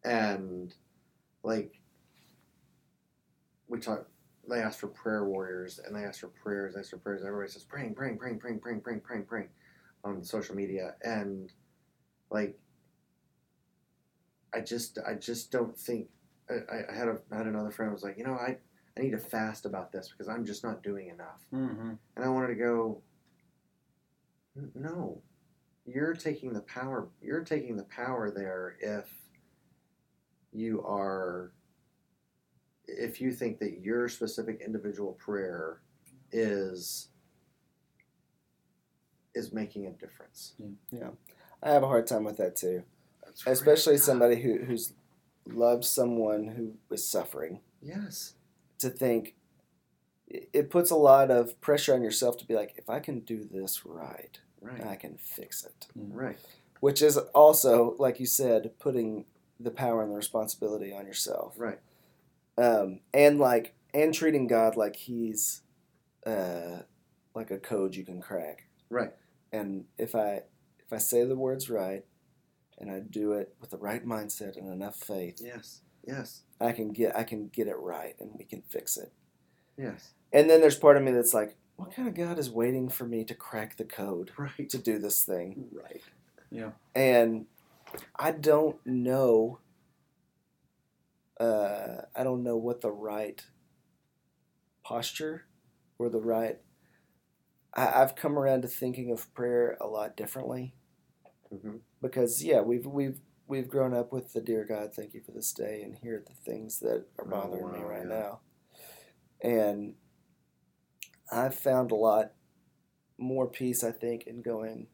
[0.03, 0.73] And
[1.43, 1.79] like
[3.67, 4.09] we talked
[4.49, 7.49] they asked for prayer warriors and they asked for prayers, they asked for prayers, everybody
[7.49, 9.49] says praying, praying, praying, praying, praying, praying, praying, praying
[10.03, 10.95] on social media.
[11.01, 11.51] And
[12.29, 12.59] like
[14.53, 16.07] I just I just don't think
[16.49, 18.57] I, I had a I had another friend who was like, you know, I
[18.97, 21.41] I need to fast about this because I'm just not doing enough.
[21.53, 21.93] Mm-hmm.
[22.15, 23.01] And I wanted to go,
[24.75, 25.21] no,
[25.85, 29.09] you're taking the power you're taking the power there if
[30.51, 31.51] you are
[32.87, 35.81] if you think that your specific individual prayer
[36.31, 37.09] is
[39.35, 40.53] is making a difference.
[40.91, 41.09] yeah,
[41.61, 42.83] I have a hard time with that too,
[43.45, 44.93] especially somebody who who's
[45.47, 47.59] loves someone who is suffering.
[47.81, 48.35] Yes.
[48.79, 49.35] To think
[50.27, 53.19] it it puts a lot of pressure on yourself to be like, if I can
[53.21, 54.85] do this right, Right.
[54.85, 55.87] I can fix it.
[55.95, 56.37] Right.
[56.79, 59.25] Which is also, like you said, putting
[59.59, 61.55] the power and the responsibility on yourself.
[61.57, 61.79] Right.
[62.57, 65.61] um, and like and treating God like he's
[66.25, 66.79] uh,
[67.35, 68.67] like a code you can crack.
[68.89, 69.11] Right.
[69.51, 70.41] And if I
[70.79, 72.03] if I say the words right,
[72.79, 75.81] and I do it with the right mindset and enough faith, Yes.
[76.05, 76.41] Yes.
[76.59, 79.11] I can get I can get it right, and we can fix it.
[79.77, 80.13] Yes.
[80.31, 83.05] And then there's part of me that's like, what kind of God is waiting for
[83.05, 84.69] me to crack the code Right.
[84.69, 85.69] to do this thing?
[85.73, 86.01] Right.
[86.51, 86.71] Yeah.
[86.95, 87.45] And
[88.17, 89.59] I don't know.
[91.39, 93.43] Uh, I don't know what the right
[94.83, 95.45] posture
[95.97, 96.59] or the right.
[97.73, 100.75] I, I've come around to thinking of prayer a lot differently
[101.49, 105.31] hmm because yeah, we've we've we've grown up with the dear God, thank you for
[105.31, 108.15] this day, and here are the things that are Oh, bothering me right yeah.
[108.19, 108.39] now,
[109.41, 109.95] and
[111.31, 112.31] I've found a lot
[113.17, 114.87] more peace, I think, in going.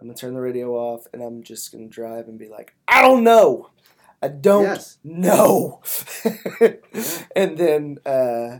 [0.00, 3.00] I'm gonna turn the radio off, and I'm just gonna drive and be like, I
[3.02, 3.70] don't know,
[4.22, 4.98] I don't Yes.
[5.02, 5.80] know,
[7.36, 8.58] and then uh,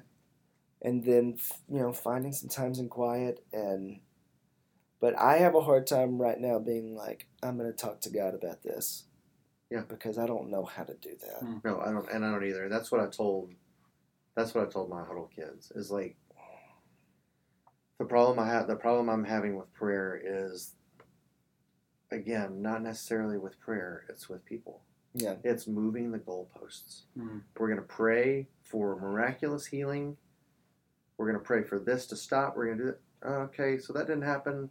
[0.82, 1.36] and then
[1.68, 4.00] you know finding some times in quiet and
[4.98, 8.10] but I have a hard time right now being like, I'm going to talk to
[8.10, 9.04] God about this.
[9.70, 9.82] Yeah.
[9.86, 11.60] Because I don't know how to do that.
[11.64, 12.70] No, I don't, and I don't either.
[12.70, 13.52] That's what I told.
[14.34, 16.16] That's what I told my huddle kids is like.
[17.98, 20.72] The problem I have, the problem I'm having with prayer is.
[22.12, 24.82] Again, not necessarily with prayer; it's with people.
[25.14, 25.36] Yeah.
[25.42, 27.02] It's moving the goalposts.
[27.18, 27.42] Mhm.
[27.58, 30.16] We're gonna pray for miraculous healing.
[31.16, 32.56] We're gonna pray for this to stop.
[32.56, 33.00] We're gonna do it.
[33.24, 34.70] Okay, so that didn't happen.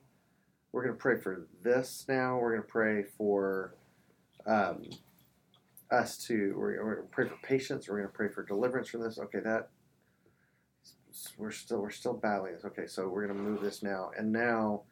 [0.72, 2.40] We're gonna pray for this now.
[2.40, 3.76] We're gonna pray for
[4.46, 4.84] um,
[5.92, 6.54] us to.
[6.58, 7.90] We're, we're gonna pray for patience.
[7.90, 9.20] We're gonna pray for deliverance from this.
[9.20, 9.72] Okay, that
[11.38, 12.66] we're still we're still battling this.
[12.66, 14.84] Okay, so we're gonna move this now and now,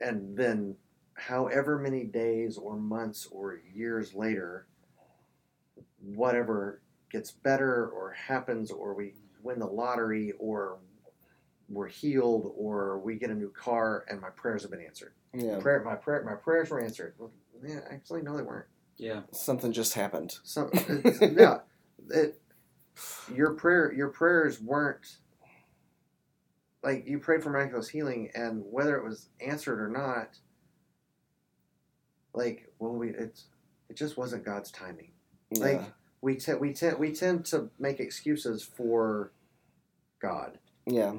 [0.00, 0.76] and then
[1.14, 4.66] however many days or months or years later,
[6.00, 10.78] whatever gets better or happens or we win the lottery or
[11.68, 15.12] we're healed or we get a new car and my prayers have been answered.
[15.34, 15.58] Yeah.
[15.58, 17.14] Prayer, my prayer, my prayers were answered.
[17.18, 17.32] Well,
[17.66, 18.66] yeah, actually, no, they weren't.
[18.96, 19.20] Yeah.
[19.32, 20.34] Something just happened.
[20.42, 20.70] Some,
[21.20, 21.58] yeah,
[22.10, 22.40] it,
[23.34, 25.18] your prayer, your prayers weren't
[26.82, 30.38] like you prayed for miraculous healing, and whether it was answered or not,
[32.34, 33.44] like when we, it's,
[33.88, 35.12] it just wasn't God's timing.
[35.50, 35.64] Yeah.
[35.64, 35.82] Like
[36.20, 39.32] we tend, we tend, we tend to make excuses for
[40.20, 40.58] God.
[40.86, 41.14] yeah.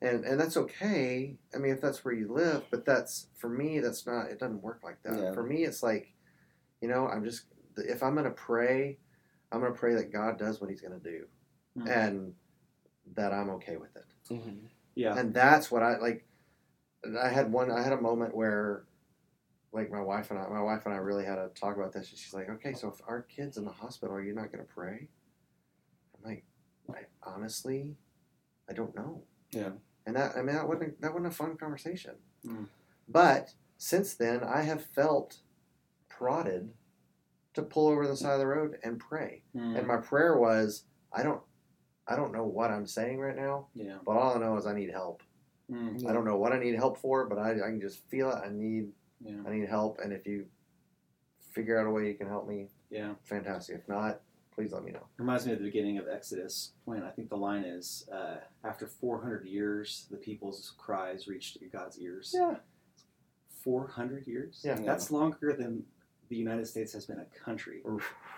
[0.00, 1.36] and and that's okay.
[1.54, 3.80] I mean, if that's where you live, but that's for me.
[3.80, 4.26] That's not.
[4.26, 5.18] It doesn't work like that.
[5.18, 5.32] Yeah.
[5.32, 6.12] For me, it's like,
[6.80, 7.44] you know, I'm just
[7.76, 8.98] if I'm gonna pray,
[9.50, 11.26] I'm gonna pray that God does what He's gonna do,
[11.76, 11.88] Mhm.
[11.88, 12.34] and
[13.14, 14.04] that I'm okay with it.
[14.28, 15.16] hmm Yeah.
[15.18, 16.26] And that's what I like.
[17.20, 17.70] I had one.
[17.70, 18.84] I had a moment where,
[19.72, 22.10] like, my wife and I, my wife and I really had to talk about this.
[22.10, 24.64] And she's like, "Okay, so if our kid's in the hospital, are you not gonna
[24.64, 25.08] pray?"
[26.16, 26.44] I'm like,
[26.90, 27.96] I honestly,
[28.68, 29.22] I don't know.
[29.50, 29.72] Yeah.
[30.06, 32.16] And that I mean that wasn't that wasn't a fun conversation.
[32.44, 32.68] Mm.
[33.08, 35.38] But since then I have felt
[36.08, 36.74] prodded
[37.58, 39.42] to pull over the side of the road and pray.
[39.54, 39.78] Mm.
[39.78, 41.40] And my prayer was I don't
[42.06, 43.96] I don't know what I'm saying right now, yeah.
[44.06, 45.22] but all I know is I need help.
[45.70, 46.08] Mm.
[46.08, 48.36] I don't know what I need help for, but I, I can just feel it.
[48.44, 48.88] I need
[49.20, 49.42] Yeah.
[49.46, 50.46] I need help and if you
[51.50, 53.14] figure out a way you can help me, Yeah.
[53.24, 53.76] fantastic.
[53.76, 54.20] If not,
[54.54, 55.06] please let me know.
[55.16, 58.86] Reminds me of the beginning of Exodus when I think the line is, uh, after
[58.86, 62.32] 400 years, the people's cries reached God's ears.
[62.36, 62.56] Yeah.
[63.48, 64.60] 400 years?
[64.64, 64.76] Yeah.
[64.76, 65.84] That's longer than
[66.28, 67.82] the United States has been a country.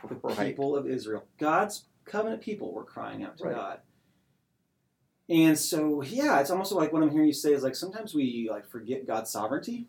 [0.09, 0.49] The right.
[0.49, 3.55] people of Israel, God's covenant people, were crying out to Right.
[3.57, 3.81] God.
[5.29, 8.49] And so, yeah, it's almost like what I'm hearing you say is like sometimes we
[8.51, 9.87] like forget God's sovereignty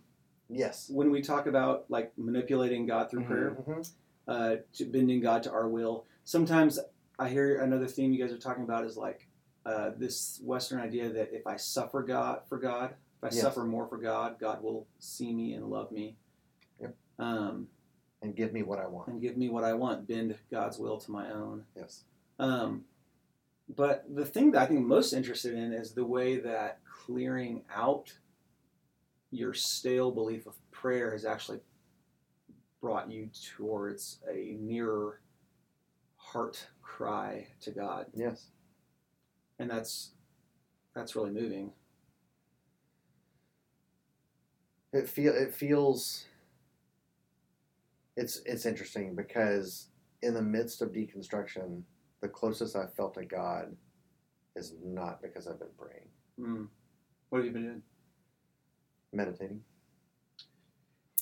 [0.50, 0.90] Yes.
[0.90, 3.28] when we talk about like manipulating God through Mhm.
[3.28, 3.92] prayer, Mhm.
[4.28, 6.06] uh, to bending God to our will.
[6.26, 6.80] Sometimes
[7.18, 9.28] I hear another theme you guys are talking about is like
[9.64, 13.42] uh, this Western idea that if I suffer God for God, if I Yes.
[13.42, 16.18] suffer more for God, God will see me and love me.
[16.80, 16.96] Yep.
[17.20, 17.68] Um,
[18.22, 19.08] And give me what I want.
[19.08, 21.64] and give me what I want, bend God's will to my own.
[21.76, 22.04] Yes.
[22.38, 22.86] Um,
[23.76, 27.64] but the thing that I think I'm most interested in is the way that clearing
[27.74, 28.14] out
[29.32, 31.62] your stale belief of prayer has actually
[32.80, 35.22] brought you towards a nearer
[36.18, 38.48] heart cry to God, Yes.
[39.58, 40.12] and that's
[40.94, 41.72] that's really moving.
[44.94, 46.26] It feel it feels.
[48.18, 49.88] It's it's interesting because
[50.22, 51.82] in the midst of deconstruction,
[52.22, 53.76] the closest I've felt to God
[54.56, 56.08] is not because I've been praying,
[56.40, 56.68] Mm.
[57.30, 57.82] What have you been doing?
[59.14, 59.62] meditating.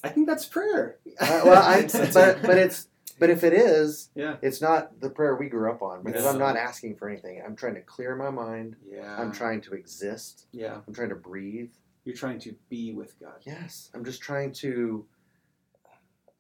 [0.03, 0.99] I think that's prayer.
[1.19, 1.81] Uh, well, I,
[2.13, 2.87] but but it's
[3.19, 4.37] but if it is, Yeah.
[4.41, 6.29] it's not the prayer we grew up on because No.
[6.31, 7.41] I'm not asking for anything.
[7.45, 8.75] I'm trying to clear my mind.
[8.89, 9.19] Yeah.
[9.19, 10.47] I'm trying to exist.
[10.53, 10.79] Yeah.
[10.87, 11.71] I'm trying to breathe.
[12.05, 13.41] You're trying to be with God.
[13.45, 15.05] Yes, I'm just trying to.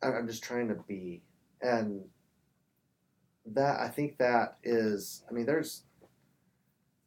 [0.01, 1.21] I- I'm just trying to be,
[1.61, 2.03] and
[3.47, 5.23] that I think that is.
[5.29, 5.83] I mean, there's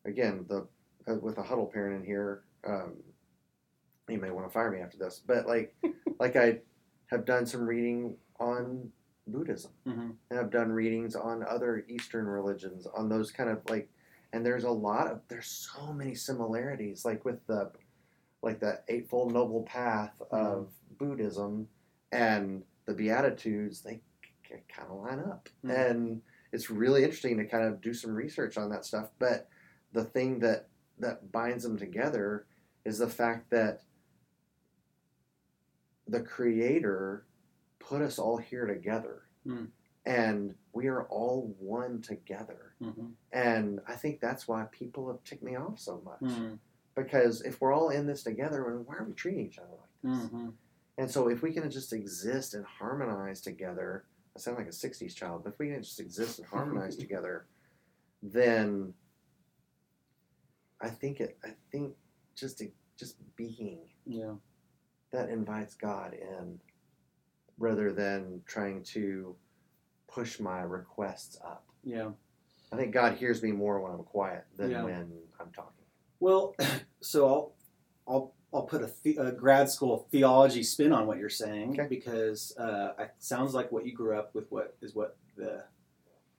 [0.05, 0.67] again the
[1.09, 2.43] uh, with a huddle parent in here.
[2.67, 2.95] Um,
[4.09, 5.75] you may want to fire me after this, but like,
[6.21, 6.59] like I
[7.07, 8.91] have done some reading on
[9.27, 10.11] Buddhism, Mm-hmm.
[10.31, 13.89] and I've done readings on other Eastern religions, on those kind of like,
[14.33, 17.71] and there's a lot of there's so many similarities, like with the,
[18.43, 21.69] like the eightfold noble path of Buddhism,
[22.11, 24.01] and the Beatitudes, they
[24.69, 25.91] kind of line up, Mhm.
[25.91, 29.11] and it's really interesting to kind of do some research on that stuff.
[29.19, 29.49] But
[29.93, 30.69] the thing that
[30.99, 32.47] that binds them together
[32.85, 33.83] is the fact that
[36.07, 37.27] the Creator
[37.79, 39.23] put us all here together.
[39.47, 39.71] Mm.
[40.05, 42.75] And we are all one together.
[42.81, 43.07] Mm-hmm.
[43.33, 46.21] And I think that's why people have ticked me off so much.
[46.21, 46.55] Mm-hmm.
[46.95, 50.31] Because if we're all in this together, why are we treating each other like this?
[50.99, 54.05] And so if we can just exist and harmonize together,
[54.37, 57.47] I sound like a 60s child, but if we can just exist and harmonize together,
[58.23, 58.93] then
[60.81, 61.95] I think it I think
[62.35, 62.63] just
[62.97, 64.35] just being Yeah.
[65.13, 66.61] that invites God in
[67.59, 69.37] rather than trying to
[70.09, 71.65] push my requests up.
[71.85, 72.11] Yeah.
[72.73, 74.83] I think God hears me more when I'm quiet than Yeah.
[74.85, 75.85] when I'm talking.
[76.21, 76.55] Well,
[77.01, 77.55] so I'll
[78.09, 81.87] I'll I'll put a, the, a grad school theology spin on what you're saying Okay.
[81.89, 84.51] because uh, it sounds like what you grew up with.
[84.51, 85.65] What is what the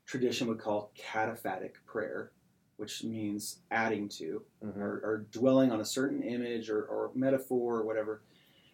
[0.05, 2.31] tradition would call cataphatic prayer,
[2.77, 4.77] which means adding to Mhm.
[4.77, 8.21] or, or dwelling on a certain image or, or metaphor or whatever,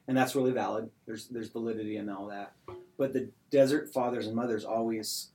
[0.08, 0.90] and that's really valid.
[1.06, 2.54] There's there's validity in all that,
[2.98, 5.30] but the desert fathers and mothers always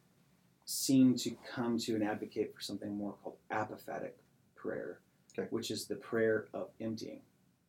[0.67, 4.13] seem to come to and advocate for something more called apophatic
[4.57, 5.01] prayer,
[5.39, 5.47] Okay.
[5.51, 7.21] which is the prayer of emptying.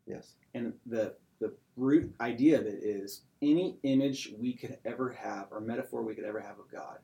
[0.06, 0.34] Yes.
[0.54, 5.60] And the the root idea of it is any image we could ever have or
[5.60, 7.00] metaphor we could ever have of God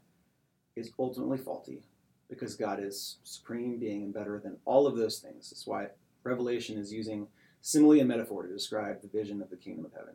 [0.76, 1.82] is ultimately faulty
[2.30, 5.50] because God is supreme being and better than all of those things.
[5.50, 5.88] That's why
[6.24, 7.28] Revelation is using
[7.60, 10.14] simile and metaphor to describe the vision of the kingdom of heaven.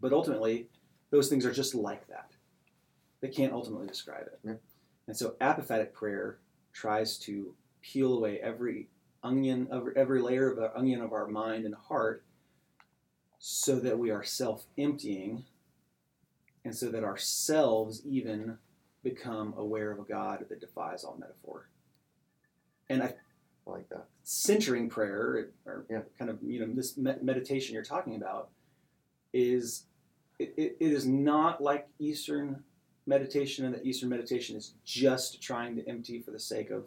[0.00, 0.68] But ultimately,
[1.10, 2.30] those things are just like that.
[3.20, 4.38] They can't ultimately describe it.
[4.44, 4.54] Yeah.
[5.06, 6.38] And so apophatic prayer
[6.72, 8.88] tries to peel away every
[9.24, 12.22] onion of every layer of the onion of our mind and heart
[13.38, 15.44] so that we are self-emptying
[16.64, 18.58] and so that ourselves even
[19.02, 21.68] become aware of a God that defies all metaphor.
[22.88, 23.14] And I
[23.66, 24.08] I like that.
[24.24, 26.02] centering prayer or Yeah.
[26.18, 28.50] kind of you know this meditation you're talking about
[29.32, 29.86] is
[30.38, 32.62] it, it, it is not like eastern
[33.06, 36.84] meditation and that eastern meditation is just trying to empty for the sake of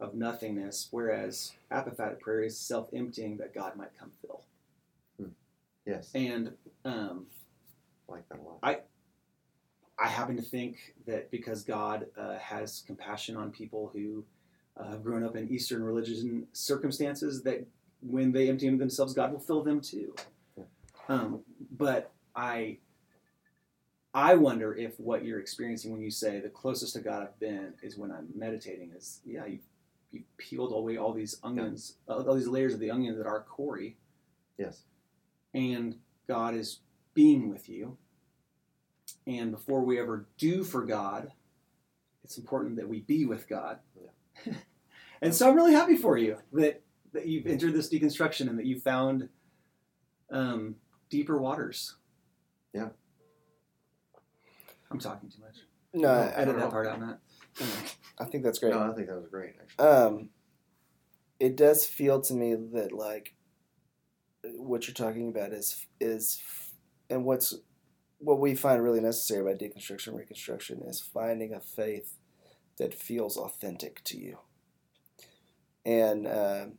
[0.00, 4.42] of nothingness whereas apophatic prayer is self-emptying that god might come fill
[5.86, 6.10] Yes.
[6.16, 6.52] and
[6.84, 7.26] um,
[8.08, 8.58] I like that a lot.
[9.98, 14.24] I happen to think that because God uh, has compassion on people who
[14.76, 17.66] uh, have grown up in Eastern religion circumstances, that
[18.02, 20.14] when they empty themselves, God will fill them too.
[20.56, 20.64] Yeah.
[21.08, 21.40] Um,
[21.78, 22.76] but I,
[24.12, 27.72] I wonder if what you're experiencing when you say the closest to God I've been
[27.82, 28.90] is when I'm meditating.
[28.94, 29.60] Is yeah, you
[30.16, 33.96] you peeled away all these onions, all these layers of the onion that are Corey,
[34.58, 34.82] Yes.
[35.54, 35.96] and
[36.28, 36.80] God is
[37.14, 37.96] being with you.
[39.26, 41.32] and before we ever do for God,
[42.24, 43.78] it's important that we be with God.
[44.44, 44.52] Yeah.
[45.22, 48.66] and so I'm really happy for you that that you've entered this deconstruction and that
[48.66, 49.28] you found
[50.30, 50.74] um,
[51.08, 51.94] deeper waters.
[52.74, 52.88] Yeah.
[54.90, 55.56] I'm talking too much.
[55.94, 56.70] No, I I, Edit don't that know.
[56.70, 57.18] part out, Matt.
[58.18, 58.72] I think that's great.
[58.72, 59.54] No, I think that was great.
[59.60, 60.28] Actually, Um,
[61.38, 63.34] it does feel to me that like
[64.56, 66.40] what you're talking about is is
[67.10, 67.54] and what's
[68.18, 72.16] what we find really necessary about deconstruction and reconstruction is finding a faith
[72.78, 74.38] that feels authentic to you.
[75.84, 76.78] And um,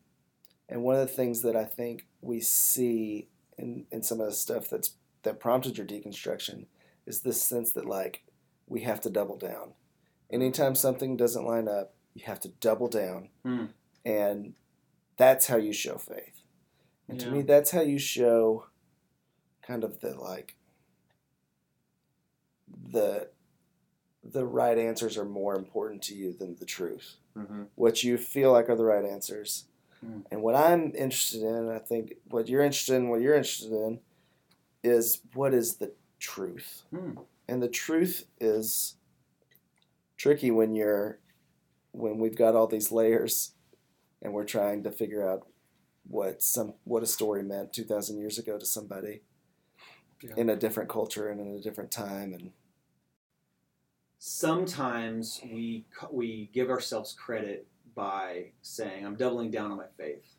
[0.69, 4.33] and one of the things that I think we see in, in some of the
[4.33, 6.65] stuff that's that prompted your deconstruction
[7.05, 8.23] is this sense that like
[8.67, 9.73] we have to double down.
[10.31, 13.65] Anytime something doesn't line up, you have to double down, Hmm.
[14.05, 14.53] and
[15.17, 16.41] that's how you show faith.
[17.07, 18.65] And to me, that's how you show
[19.61, 20.55] kind of the like
[22.91, 23.29] the
[24.23, 27.15] the right answers are more important to you than the truth.
[27.35, 27.63] mm-hmm.
[27.75, 29.65] What you feel like are the right answers.
[30.01, 30.19] Hmm.
[30.29, 34.01] And what I'm interested in, I think what you're interested in, what you're interested in,
[34.83, 36.83] is what is the truth.
[36.89, 37.19] Hmm.
[37.47, 38.96] And the truth is
[40.17, 41.19] tricky when you're
[41.91, 43.53] when we've got all these layers
[44.21, 45.47] and we're trying to figure out
[46.07, 49.21] what some what a story meant 2000 years ago to somebody
[50.21, 50.33] Yeah.
[50.37, 52.51] in a different culture and in a different time and
[54.19, 60.35] sometimes we we give ourselves credit by saying I'm doubling down on my faith.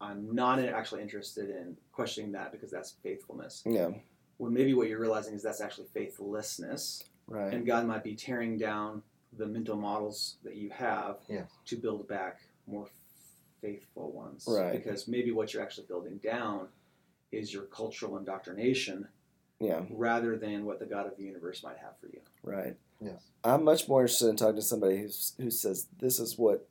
[0.00, 3.62] I'm not actually interested in questioning that because that's faithfulness.
[3.66, 3.90] yeah
[4.36, 8.58] When maybe what you're realizing is that's actually faithlessness, right and God might be tearing
[8.58, 9.02] down
[9.36, 11.42] the mental models that you have Yeah.
[11.66, 12.88] to build back more
[13.60, 14.44] faithful ones.
[14.48, 14.72] Right.
[14.72, 16.68] Because maybe what you're actually building down
[17.32, 19.06] is your cultural indoctrination
[19.60, 22.20] yeah rather than what the God of the universe might have for you.
[22.42, 23.22] right Yes.
[23.44, 26.66] i'm much more interested in talking to somebody who's, who says this is what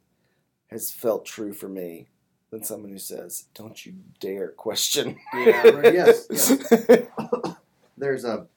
[0.72, 2.08] has felt true for me
[2.50, 6.28] than someone who says don't you dare question Yeah, right, yes,
[7.98, 8.48] There's a.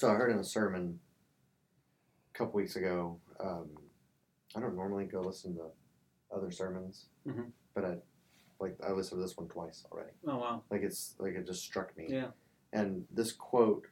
[0.00, 0.98] So I heard in a sermon
[2.34, 3.20] a couple weeks ago.
[3.38, 3.68] Um,
[4.56, 5.66] I don't normally go listen to
[6.34, 7.52] other sermons, Mhm.
[7.74, 8.00] but I
[8.60, 10.12] like I listened to this one twice already.
[10.26, 10.64] Oh wow.
[10.70, 12.06] Like it's like it just struck me.
[12.08, 12.30] Yeah.
[12.72, 13.88] And this quote.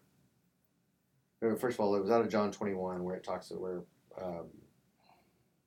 [1.42, 3.82] uh, First of all, it was out of John 21 where it talks where,
[4.16, 4.48] um,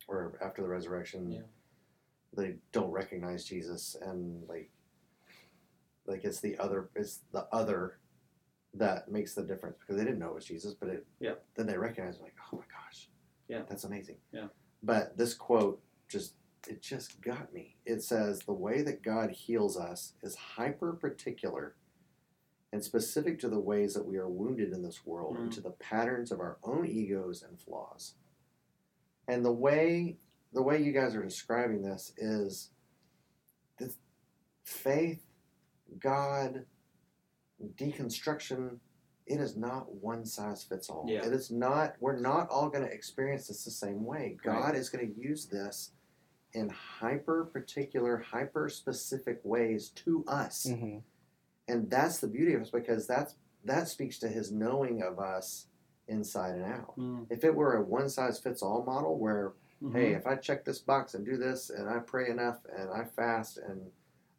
[0.07, 1.43] where after the resurrection, Yeah.
[2.33, 4.71] they don't recognize Jesus and like,
[6.07, 7.99] like it's the other, it's the other
[8.73, 11.35] that makes the difference because they didn't know it was Jesus, but it, Yeah.
[11.55, 13.09] then they recognize like, oh my gosh,
[13.47, 13.63] Yeah.
[13.67, 14.17] that's amazing.
[14.31, 14.47] Yeah.
[14.83, 16.35] But this quote just,
[16.67, 17.77] it just got me.
[17.85, 21.75] It says, the way that God heals us is hyper particular
[22.71, 25.55] and specific to the ways that we are wounded in this world and Mm.
[25.55, 28.15] to the patterns of our own egos and flaws.
[29.27, 30.17] And the way
[30.53, 32.71] the way you guys are describing this is
[33.77, 33.97] this
[34.65, 35.23] faith,
[35.97, 36.65] God,
[37.77, 38.77] deconstruction,
[39.27, 41.05] it is not one size fits all.
[41.07, 41.25] Yeah.
[41.25, 44.37] It is not we're not all going to experience this the same way.
[44.43, 44.75] God Right.
[44.75, 45.91] is going to use this
[46.53, 50.97] in hyper particular, hyper specific ways to us hmm
[51.67, 55.67] and that's the beauty of us because that's that speaks to his knowing of us
[56.07, 59.93] inside and out Mm, if it were a one size fits all model where mhm.
[59.93, 63.03] hey if i check this box and do this and i pray enough and i
[63.05, 63.79] fast and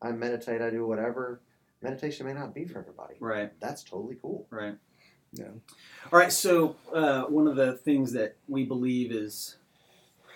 [0.02, 1.40] i meditate i do whatever
[1.82, 3.50] meditation may not be for everybody Right.
[3.60, 4.76] that's totally cool Right.
[5.34, 5.46] Yeah.
[6.12, 6.30] All right.
[6.30, 9.56] So uh, one of the things that we believe is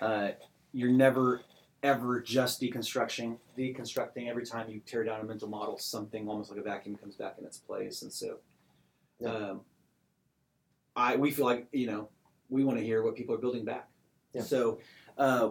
[0.00, 0.30] uh,
[0.72, 1.42] you're never
[1.82, 3.36] ever just deconstructing.
[3.58, 7.14] Deconstructing every time you tear down a mental model, something almost like a vacuum comes
[7.14, 8.38] back in its place, and so.
[9.20, 9.28] Yeah.
[9.34, 9.60] Um,
[10.96, 12.08] I we feel like you know
[12.48, 13.88] we want to hear what people are building back.
[14.32, 14.42] Yeah.
[14.42, 14.78] So.
[15.18, 15.50] Uh,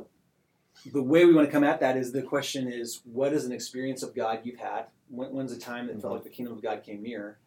[0.92, 3.52] the way we want to come at that is the question is what is an
[3.54, 4.88] experience of God you've had?
[5.10, 6.30] When, when's the time that felt like mm-hmm.
[6.30, 7.40] the kingdom of God came near?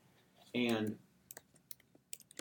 [0.55, 0.97] And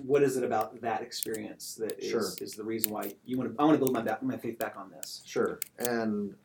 [0.03, 2.32] what is it about that experience that is, Sure.
[2.39, 3.61] is the reason why you want to?
[3.61, 5.24] I want to build my back, my faith back on this.
[5.26, 6.36] sure and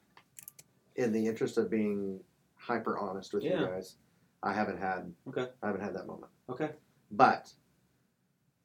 [0.97, 2.19] in the interest of being
[2.57, 3.61] hyper honest with Yeah.
[3.61, 3.97] you guys
[4.43, 5.49] i haven't had Okay.
[5.63, 6.71] i haven't had that moment Okay.
[7.11, 7.53] But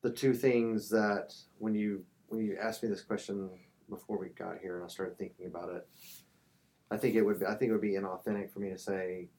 [0.02, 3.50] the two things that when you when you asked me this question
[3.90, 5.88] before we got here and I started thinking about it,
[6.92, 9.30] I think it would be, I think it would be inauthentic for me to say,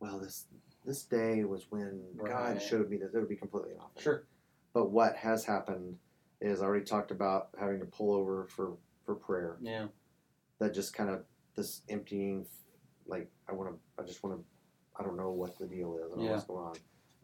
[0.00, 0.46] well, this
[0.84, 3.90] this day was when God showed me that it would be completely off.
[4.00, 4.24] Sure.
[4.72, 5.96] But what has happened
[6.40, 9.56] is I already talked about having to pull over for for prayer.
[9.60, 9.86] Yeah.
[10.58, 11.24] That just kind of
[11.54, 12.46] this emptying,
[13.06, 14.44] like I want to, I just want to,
[14.98, 16.30] I don't know what the deal is Yeah.
[16.32, 16.74] what's going on.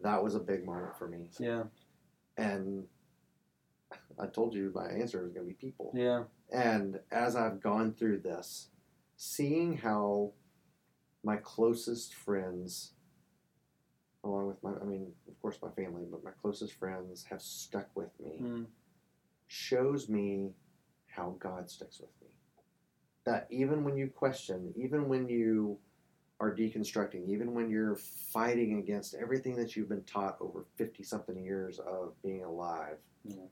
[0.02, 1.64] That was a big moment for me Yeah.
[2.36, 2.84] and
[4.18, 5.92] I told you my answer was going to be people.
[5.94, 6.24] Yeah.
[6.50, 8.68] And as I've gone through this,
[9.16, 10.32] seeing how
[11.24, 12.92] my closest friends,
[14.24, 17.88] along with my, I mean, of course, my family, but my closest friends have stuck
[17.96, 18.66] with me, Mm.
[19.46, 20.54] shows me
[21.06, 22.28] how God sticks with me.
[23.24, 25.78] That even when you question, even when you
[26.40, 31.38] are deconstructing, even when you're fighting against everything that you've been taught over 50 something
[31.44, 33.46] years of being alive, Yeah.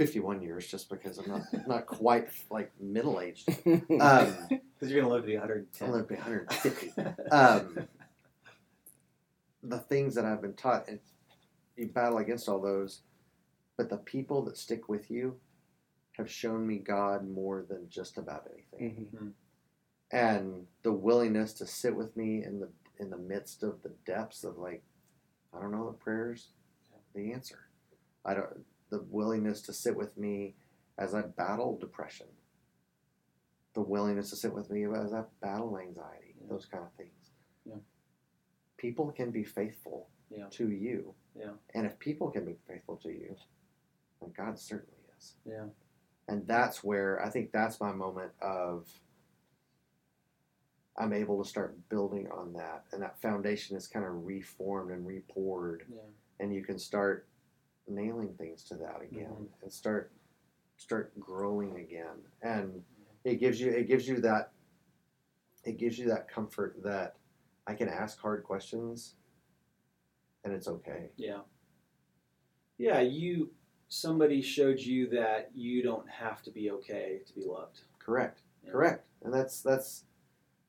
[0.00, 3.46] 51 years just because I'm not not quite like middle aged.
[3.66, 5.86] um, Because you're gonna live to be 110.
[5.86, 6.92] I'm going to be 150.
[7.30, 7.86] Um,
[9.62, 11.00] the things that I've been taught, and
[11.76, 13.02] you battle against all those,
[13.76, 15.36] but the people that stick with you
[16.16, 19.06] have shown me God more than just about anything.
[19.14, 19.32] mhm.
[20.12, 24.44] And the willingness to sit with me in the in the midst of the depths
[24.44, 24.82] of like,
[25.54, 26.48] I don't know the prayers,
[27.14, 27.58] the answer.
[28.24, 30.54] I don't the willingness to sit with me
[30.98, 32.26] as I battle depression.
[33.74, 36.48] The willingness to sit with me as I battle anxiety, Yeah.
[36.48, 37.30] those kind of things.
[37.64, 37.78] Yeah.
[38.76, 40.48] People can be faithful Yeah.
[40.50, 41.14] to you.
[41.34, 41.54] Yeah.
[41.74, 43.36] And if people can be faithful to you,
[44.20, 45.36] then God certainly is.
[45.44, 45.68] Yeah.
[46.28, 48.88] And that's where I think that's my moment of
[50.96, 52.84] I'm able to start building on that.
[52.92, 55.86] And that foundation is kind of reformed and repoured.
[55.88, 56.00] Yeah.
[56.40, 57.26] And you can start
[57.90, 59.62] nailing things to that again Mhm.
[59.62, 60.12] and start
[60.76, 62.24] start growing again.
[62.42, 62.82] And
[63.24, 64.52] it gives you it gives you that
[65.64, 67.16] it gives you that comfort that
[67.66, 69.16] I can ask hard questions
[70.44, 71.10] and it's okay.
[71.16, 71.42] Yeah.
[72.78, 73.52] Yeah, you
[73.88, 77.82] somebody showed you that you don't have to be okay to be loved.
[77.98, 78.40] Correct.
[78.64, 78.70] Yeah.
[78.70, 79.06] Correct.
[79.22, 80.04] And that's that's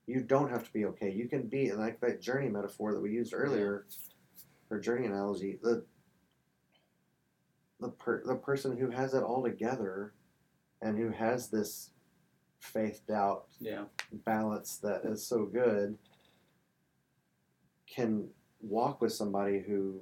[0.08, 1.10] you don't have to be okay.
[1.12, 3.86] You can be and like that journey metaphor that we used earlier,
[4.70, 5.58] or journey analogy.
[5.62, 5.86] The
[7.82, 10.14] the per, the person who has it all together,
[10.82, 11.90] and who has this
[12.60, 13.86] faith doubt Yeah.
[14.26, 15.98] balance that is so good,
[17.88, 18.30] can
[18.62, 20.02] walk with somebody who,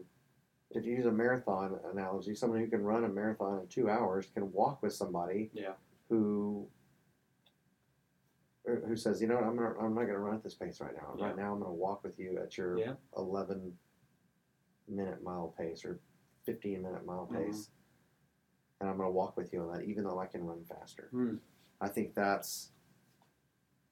[0.72, 4.28] if you use a marathon analogy, someone who can run a marathon in two hours
[4.34, 5.74] can walk with somebody Yeah.
[6.10, 6.68] who
[8.86, 10.80] who says, you know what, I'm not, I'm not going to run at this pace
[10.80, 11.16] right now.
[11.18, 11.26] Yeah.
[11.28, 12.94] Right now, I'm going to walk with you at your Yeah.
[13.18, 13.76] 11
[14.88, 16.00] minute mile pace or
[16.50, 17.36] 15 minute mile Mhm.
[17.46, 17.70] pace,
[18.80, 21.08] and I'm going to walk with you on that, even though I can run faster.
[21.12, 21.36] Hmm.
[21.82, 22.72] I think that's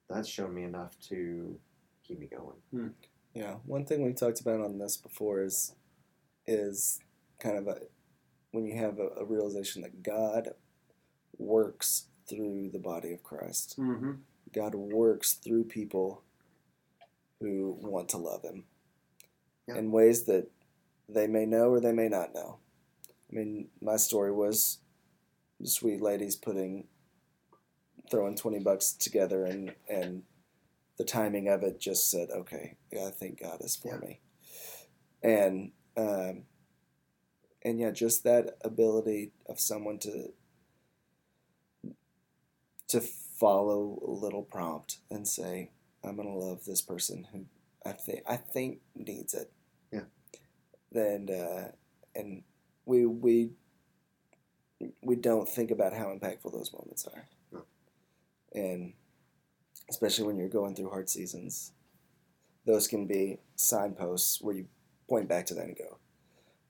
[0.08, 1.60] that's shown me enough to
[2.02, 2.94] keep me going.
[3.34, 5.74] Yeah, one thing we talked about on this before is
[6.46, 6.98] is
[7.38, 7.82] kind of a
[8.52, 10.54] when you have a, a realization that God
[11.36, 13.78] works through the body of Christ.
[13.78, 14.12] Mm-hmm.
[14.52, 16.22] God works through people
[17.40, 18.64] who want to love Him
[19.66, 19.76] Yeah.
[19.76, 20.50] in ways that
[21.08, 22.58] they may know or they may not know.
[23.30, 24.78] I mean, my story was
[25.60, 26.86] the sweet ladies putting,
[28.10, 30.22] throwing 20 bucks together, and, and
[30.96, 34.00] the timing of it just said, okay, I think God is for Yeah.
[34.08, 34.20] me.
[35.22, 36.44] And, um,
[37.62, 40.32] and yeah, just that ability of someone to
[42.88, 45.70] to follow a little prompt and say,
[46.02, 47.46] I'm gonna love this person who
[47.84, 49.52] I think I think needs it.
[50.94, 51.64] And uh,
[52.14, 52.42] and
[52.86, 53.50] we we
[55.02, 57.28] we don't think about how impactful those moments are.
[57.52, 57.62] No.
[58.54, 58.92] And
[59.90, 61.72] especially when you're going through hard seasons,
[62.64, 64.66] those can be signposts where you
[65.08, 65.98] point back to that and go,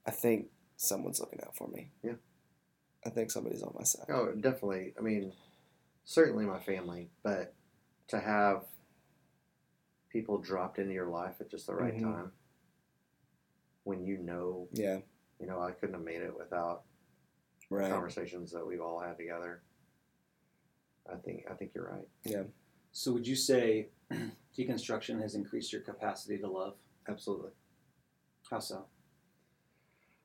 [0.06, 0.46] I think
[0.76, 1.90] someone's looking out for me.
[2.02, 2.14] Yeah.
[3.04, 4.06] I think somebody's on my side.
[4.08, 4.94] Oh, definitely.
[4.98, 5.32] I mean,
[6.04, 7.54] certainly my family, but
[8.08, 8.64] to have
[10.10, 12.02] people dropped into your life at just the right Mhm.
[12.02, 12.32] time
[13.88, 15.00] when you know, Yeah.
[15.40, 16.84] you know, I couldn't have made it without
[17.70, 17.90] Right.
[17.90, 19.62] conversations that we've all had together.
[21.06, 22.06] I think I think you're right.
[22.22, 22.44] Yeah.
[22.92, 23.88] So would you say
[24.54, 26.76] deconstruction has increased your capacity to love?
[27.06, 27.52] Absolutely.
[28.50, 28.86] How so?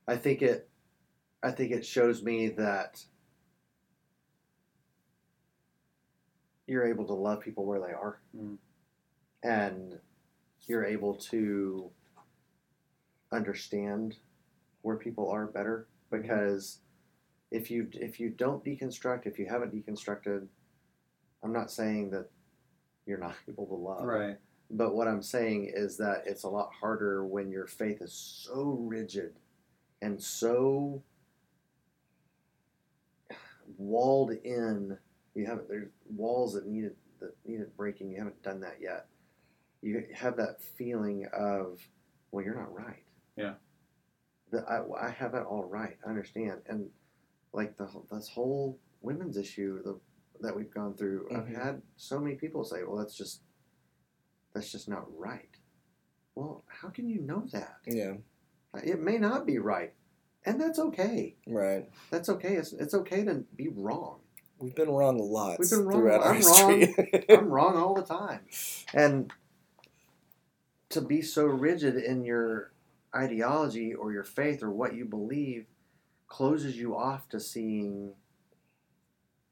[0.07, 0.70] I think it
[1.41, 3.05] I think it shows me that
[6.68, 8.20] you're able to love people where they are.
[8.36, 8.57] Mm.
[9.41, 9.99] And
[10.68, 11.91] you're able to
[13.34, 14.18] understand
[14.82, 16.22] where people are better mhm.
[16.22, 16.80] because
[17.52, 20.48] if you if you don't deconstruct, if you haven't deconstructed,
[21.44, 22.30] I'm not saying that
[23.06, 24.04] you're not able to love.
[24.04, 24.38] Right.
[24.72, 28.78] But what I'm saying is that it's a lot harder when your faith is so
[28.80, 29.34] rigid
[30.02, 31.04] and so
[33.78, 34.98] walled in.
[35.36, 38.12] You haven't there's walls that needed that needed breaking.
[38.12, 39.08] You haven't done that yet.
[39.82, 41.80] You have that feeling of,
[42.32, 43.03] well, you're not right.
[43.36, 43.54] Yeah.
[44.52, 45.98] That I, I have it all right.
[46.06, 46.90] I understand, and
[47.54, 50.00] like the this whole women's issue the,
[50.42, 51.28] that we've gone through.
[51.32, 51.40] Mhm.
[51.40, 53.42] I've had so many people say, "Well, that's just
[54.54, 55.50] that's just not right."
[56.36, 57.78] Well, how can you know that?
[57.86, 58.14] Yeah.
[58.84, 59.94] It may not be right,
[60.46, 61.36] and that's okay.
[61.48, 61.90] Right.
[62.10, 62.56] That's okay.
[62.56, 64.20] It's, it's okay to be wrong.
[64.60, 66.00] We've been wrong a lot We've been wrong.
[66.00, 67.26] throughout our I'm history.
[67.30, 68.42] I'm wrong all the time.
[68.94, 69.32] And
[70.90, 72.73] to be so rigid in your
[73.16, 75.66] ideology or your faith or what you believe
[76.28, 78.14] closes you off to seeing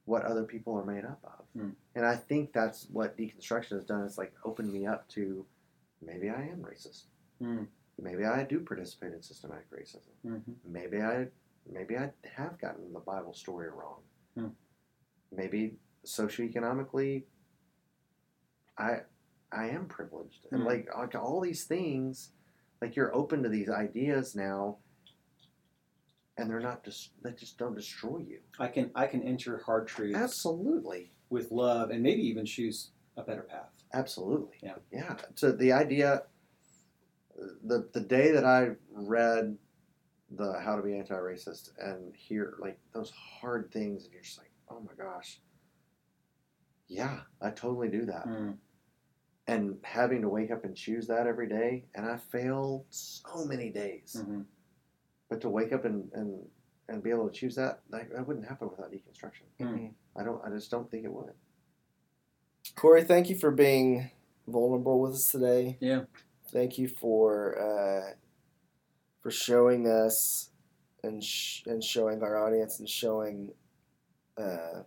[0.06, 1.46] what other people are made up of.
[1.62, 1.70] Hmm.
[1.96, 4.04] And I think that's what deconstruction has done.
[4.04, 5.46] It's like opened me up to
[6.02, 7.04] maybe I am racist.
[7.40, 7.64] Hmm.
[8.02, 10.10] Maybe I do participate in systematic racism.
[10.26, 10.56] Mhm.
[10.66, 11.28] Maybe I
[11.72, 14.02] maybe I have gotten the Bible story wrong.
[14.36, 14.48] Hmm.
[15.32, 17.26] Maybe socioeconomically
[18.78, 19.02] I
[19.52, 20.48] I am privileged.
[20.52, 20.68] And Hmm.
[20.68, 22.32] like, like all these things,
[22.82, 24.78] like you're open to these ideas now
[26.38, 28.40] and they're not just they just don't destroy you.
[28.60, 31.12] I can I can enter hard truths Absolutely.
[31.30, 33.70] with love and maybe even choose a better path.
[33.94, 34.58] Absolutely.
[34.64, 34.76] Yeah.
[34.92, 35.16] Yeah.
[35.36, 36.24] So the idea,
[37.64, 39.58] the the day that I read
[40.32, 44.52] the How to Be Anti-Racist and hear like those hard things, and you're just like,
[44.70, 45.42] oh my gosh,
[46.88, 48.26] yeah, I totally do that.
[48.28, 48.56] Mm.
[49.52, 53.70] And having to wake up and choose that every day, and I fail so many
[53.70, 54.46] days, Mhm.
[55.30, 56.50] but to wake up and and
[56.88, 59.44] and be able to choose that, that, that wouldn't happen without deconstruction.
[59.60, 59.94] Mhm.
[60.16, 60.44] I don't.
[60.46, 61.34] I just don't think it would.
[62.76, 64.12] Corey, thank you for being
[64.48, 65.78] vulnerable with us today.
[65.80, 66.06] Yeah.
[66.48, 68.14] Thank you for uh,
[69.22, 70.50] for showing us
[71.04, 73.54] and sh- and showing our audience and showing
[74.38, 74.84] uh,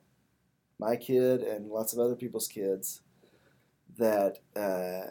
[0.79, 3.01] my kid and lots of other people's kids
[3.99, 5.11] that uh,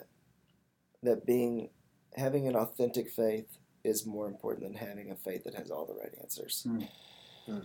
[1.01, 1.69] that being
[2.15, 5.93] having an authentic faith is more important than having a faith that has all the
[5.93, 6.65] right answers.
[6.67, 6.81] Hmm.
[7.45, 7.59] Hmm.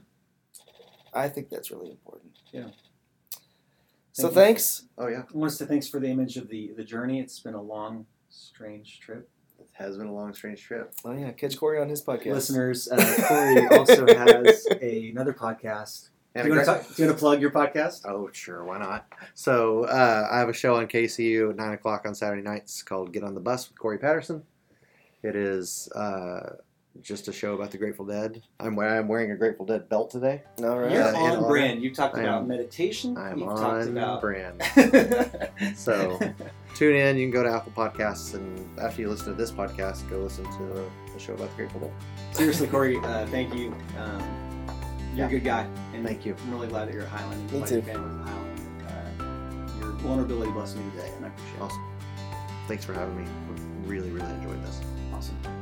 [1.15, 2.33] I think that's really important.
[2.53, 2.69] Yeah.
[4.13, 4.35] So you.
[4.35, 4.85] thanks.
[4.97, 7.21] Oh yeah, I want to say thanks for the image of the the journey.
[7.21, 9.29] It's been a long, strange trip.
[9.61, 10.93] it has been a long, strange trip.
[11.05, 12.35] Oh yeah, catch Corey on his podcast.
[12.35, 16.11] Listeners, uh, Corey also has a, another podcast.
[16.39, 18.07] And Do you, a want to talk, do you want to plug your podcast?
[18.07, 19.07] Oh, sure, why not?
[19.35, 23.13] So uh, I have a show on KCU at nine o'clock on Saturday nights called
[23.13, 24.43] "Get on the Bus" with Corey Patterson.
[25.23, 26.55] It is uh,
[27.03, 28.41] just a show about the Grateful Dead.
[28.61, 30.43] I'm wearing, I'm wearing a Grateful Dead belt today.
[30.63, 30.93] All right.
[30.93, 31.83] You're Uh, on brand.
[31.83, 33.17] You talked I about am- meditation.
[33.17, 34.63] I'm You've on about brand.
[35.75, 36.19] So
[36.77, 37.17] tune in.
[37.17, 40.45] You can go to Apple Podcasts, and after you listen to this podcast, go listen
[40.45, 41.93] to the, the show about the Grateful Dead.
[42.33, 43.75] seriously, Corey, uh, thank you.
[43.99, 44.48] Um,
[45.19, 46.37] you're a good guy, and Thank you.
[46.45, 47.53] I'm really glad that you're at Highland.
[47.53, 47.75] Me too.
[47.75, 48.61] Your family's Highland.
[48.89, 51.63] Uh, your vulnerability blessed me today, and I appreciate it.
[51.63, 51.85] Awesome.
[52.69, 53.31] Thanks for having me.
[53.85, 54.81] Really, really enjoyed this.
[55.13, 55.58] Awesome.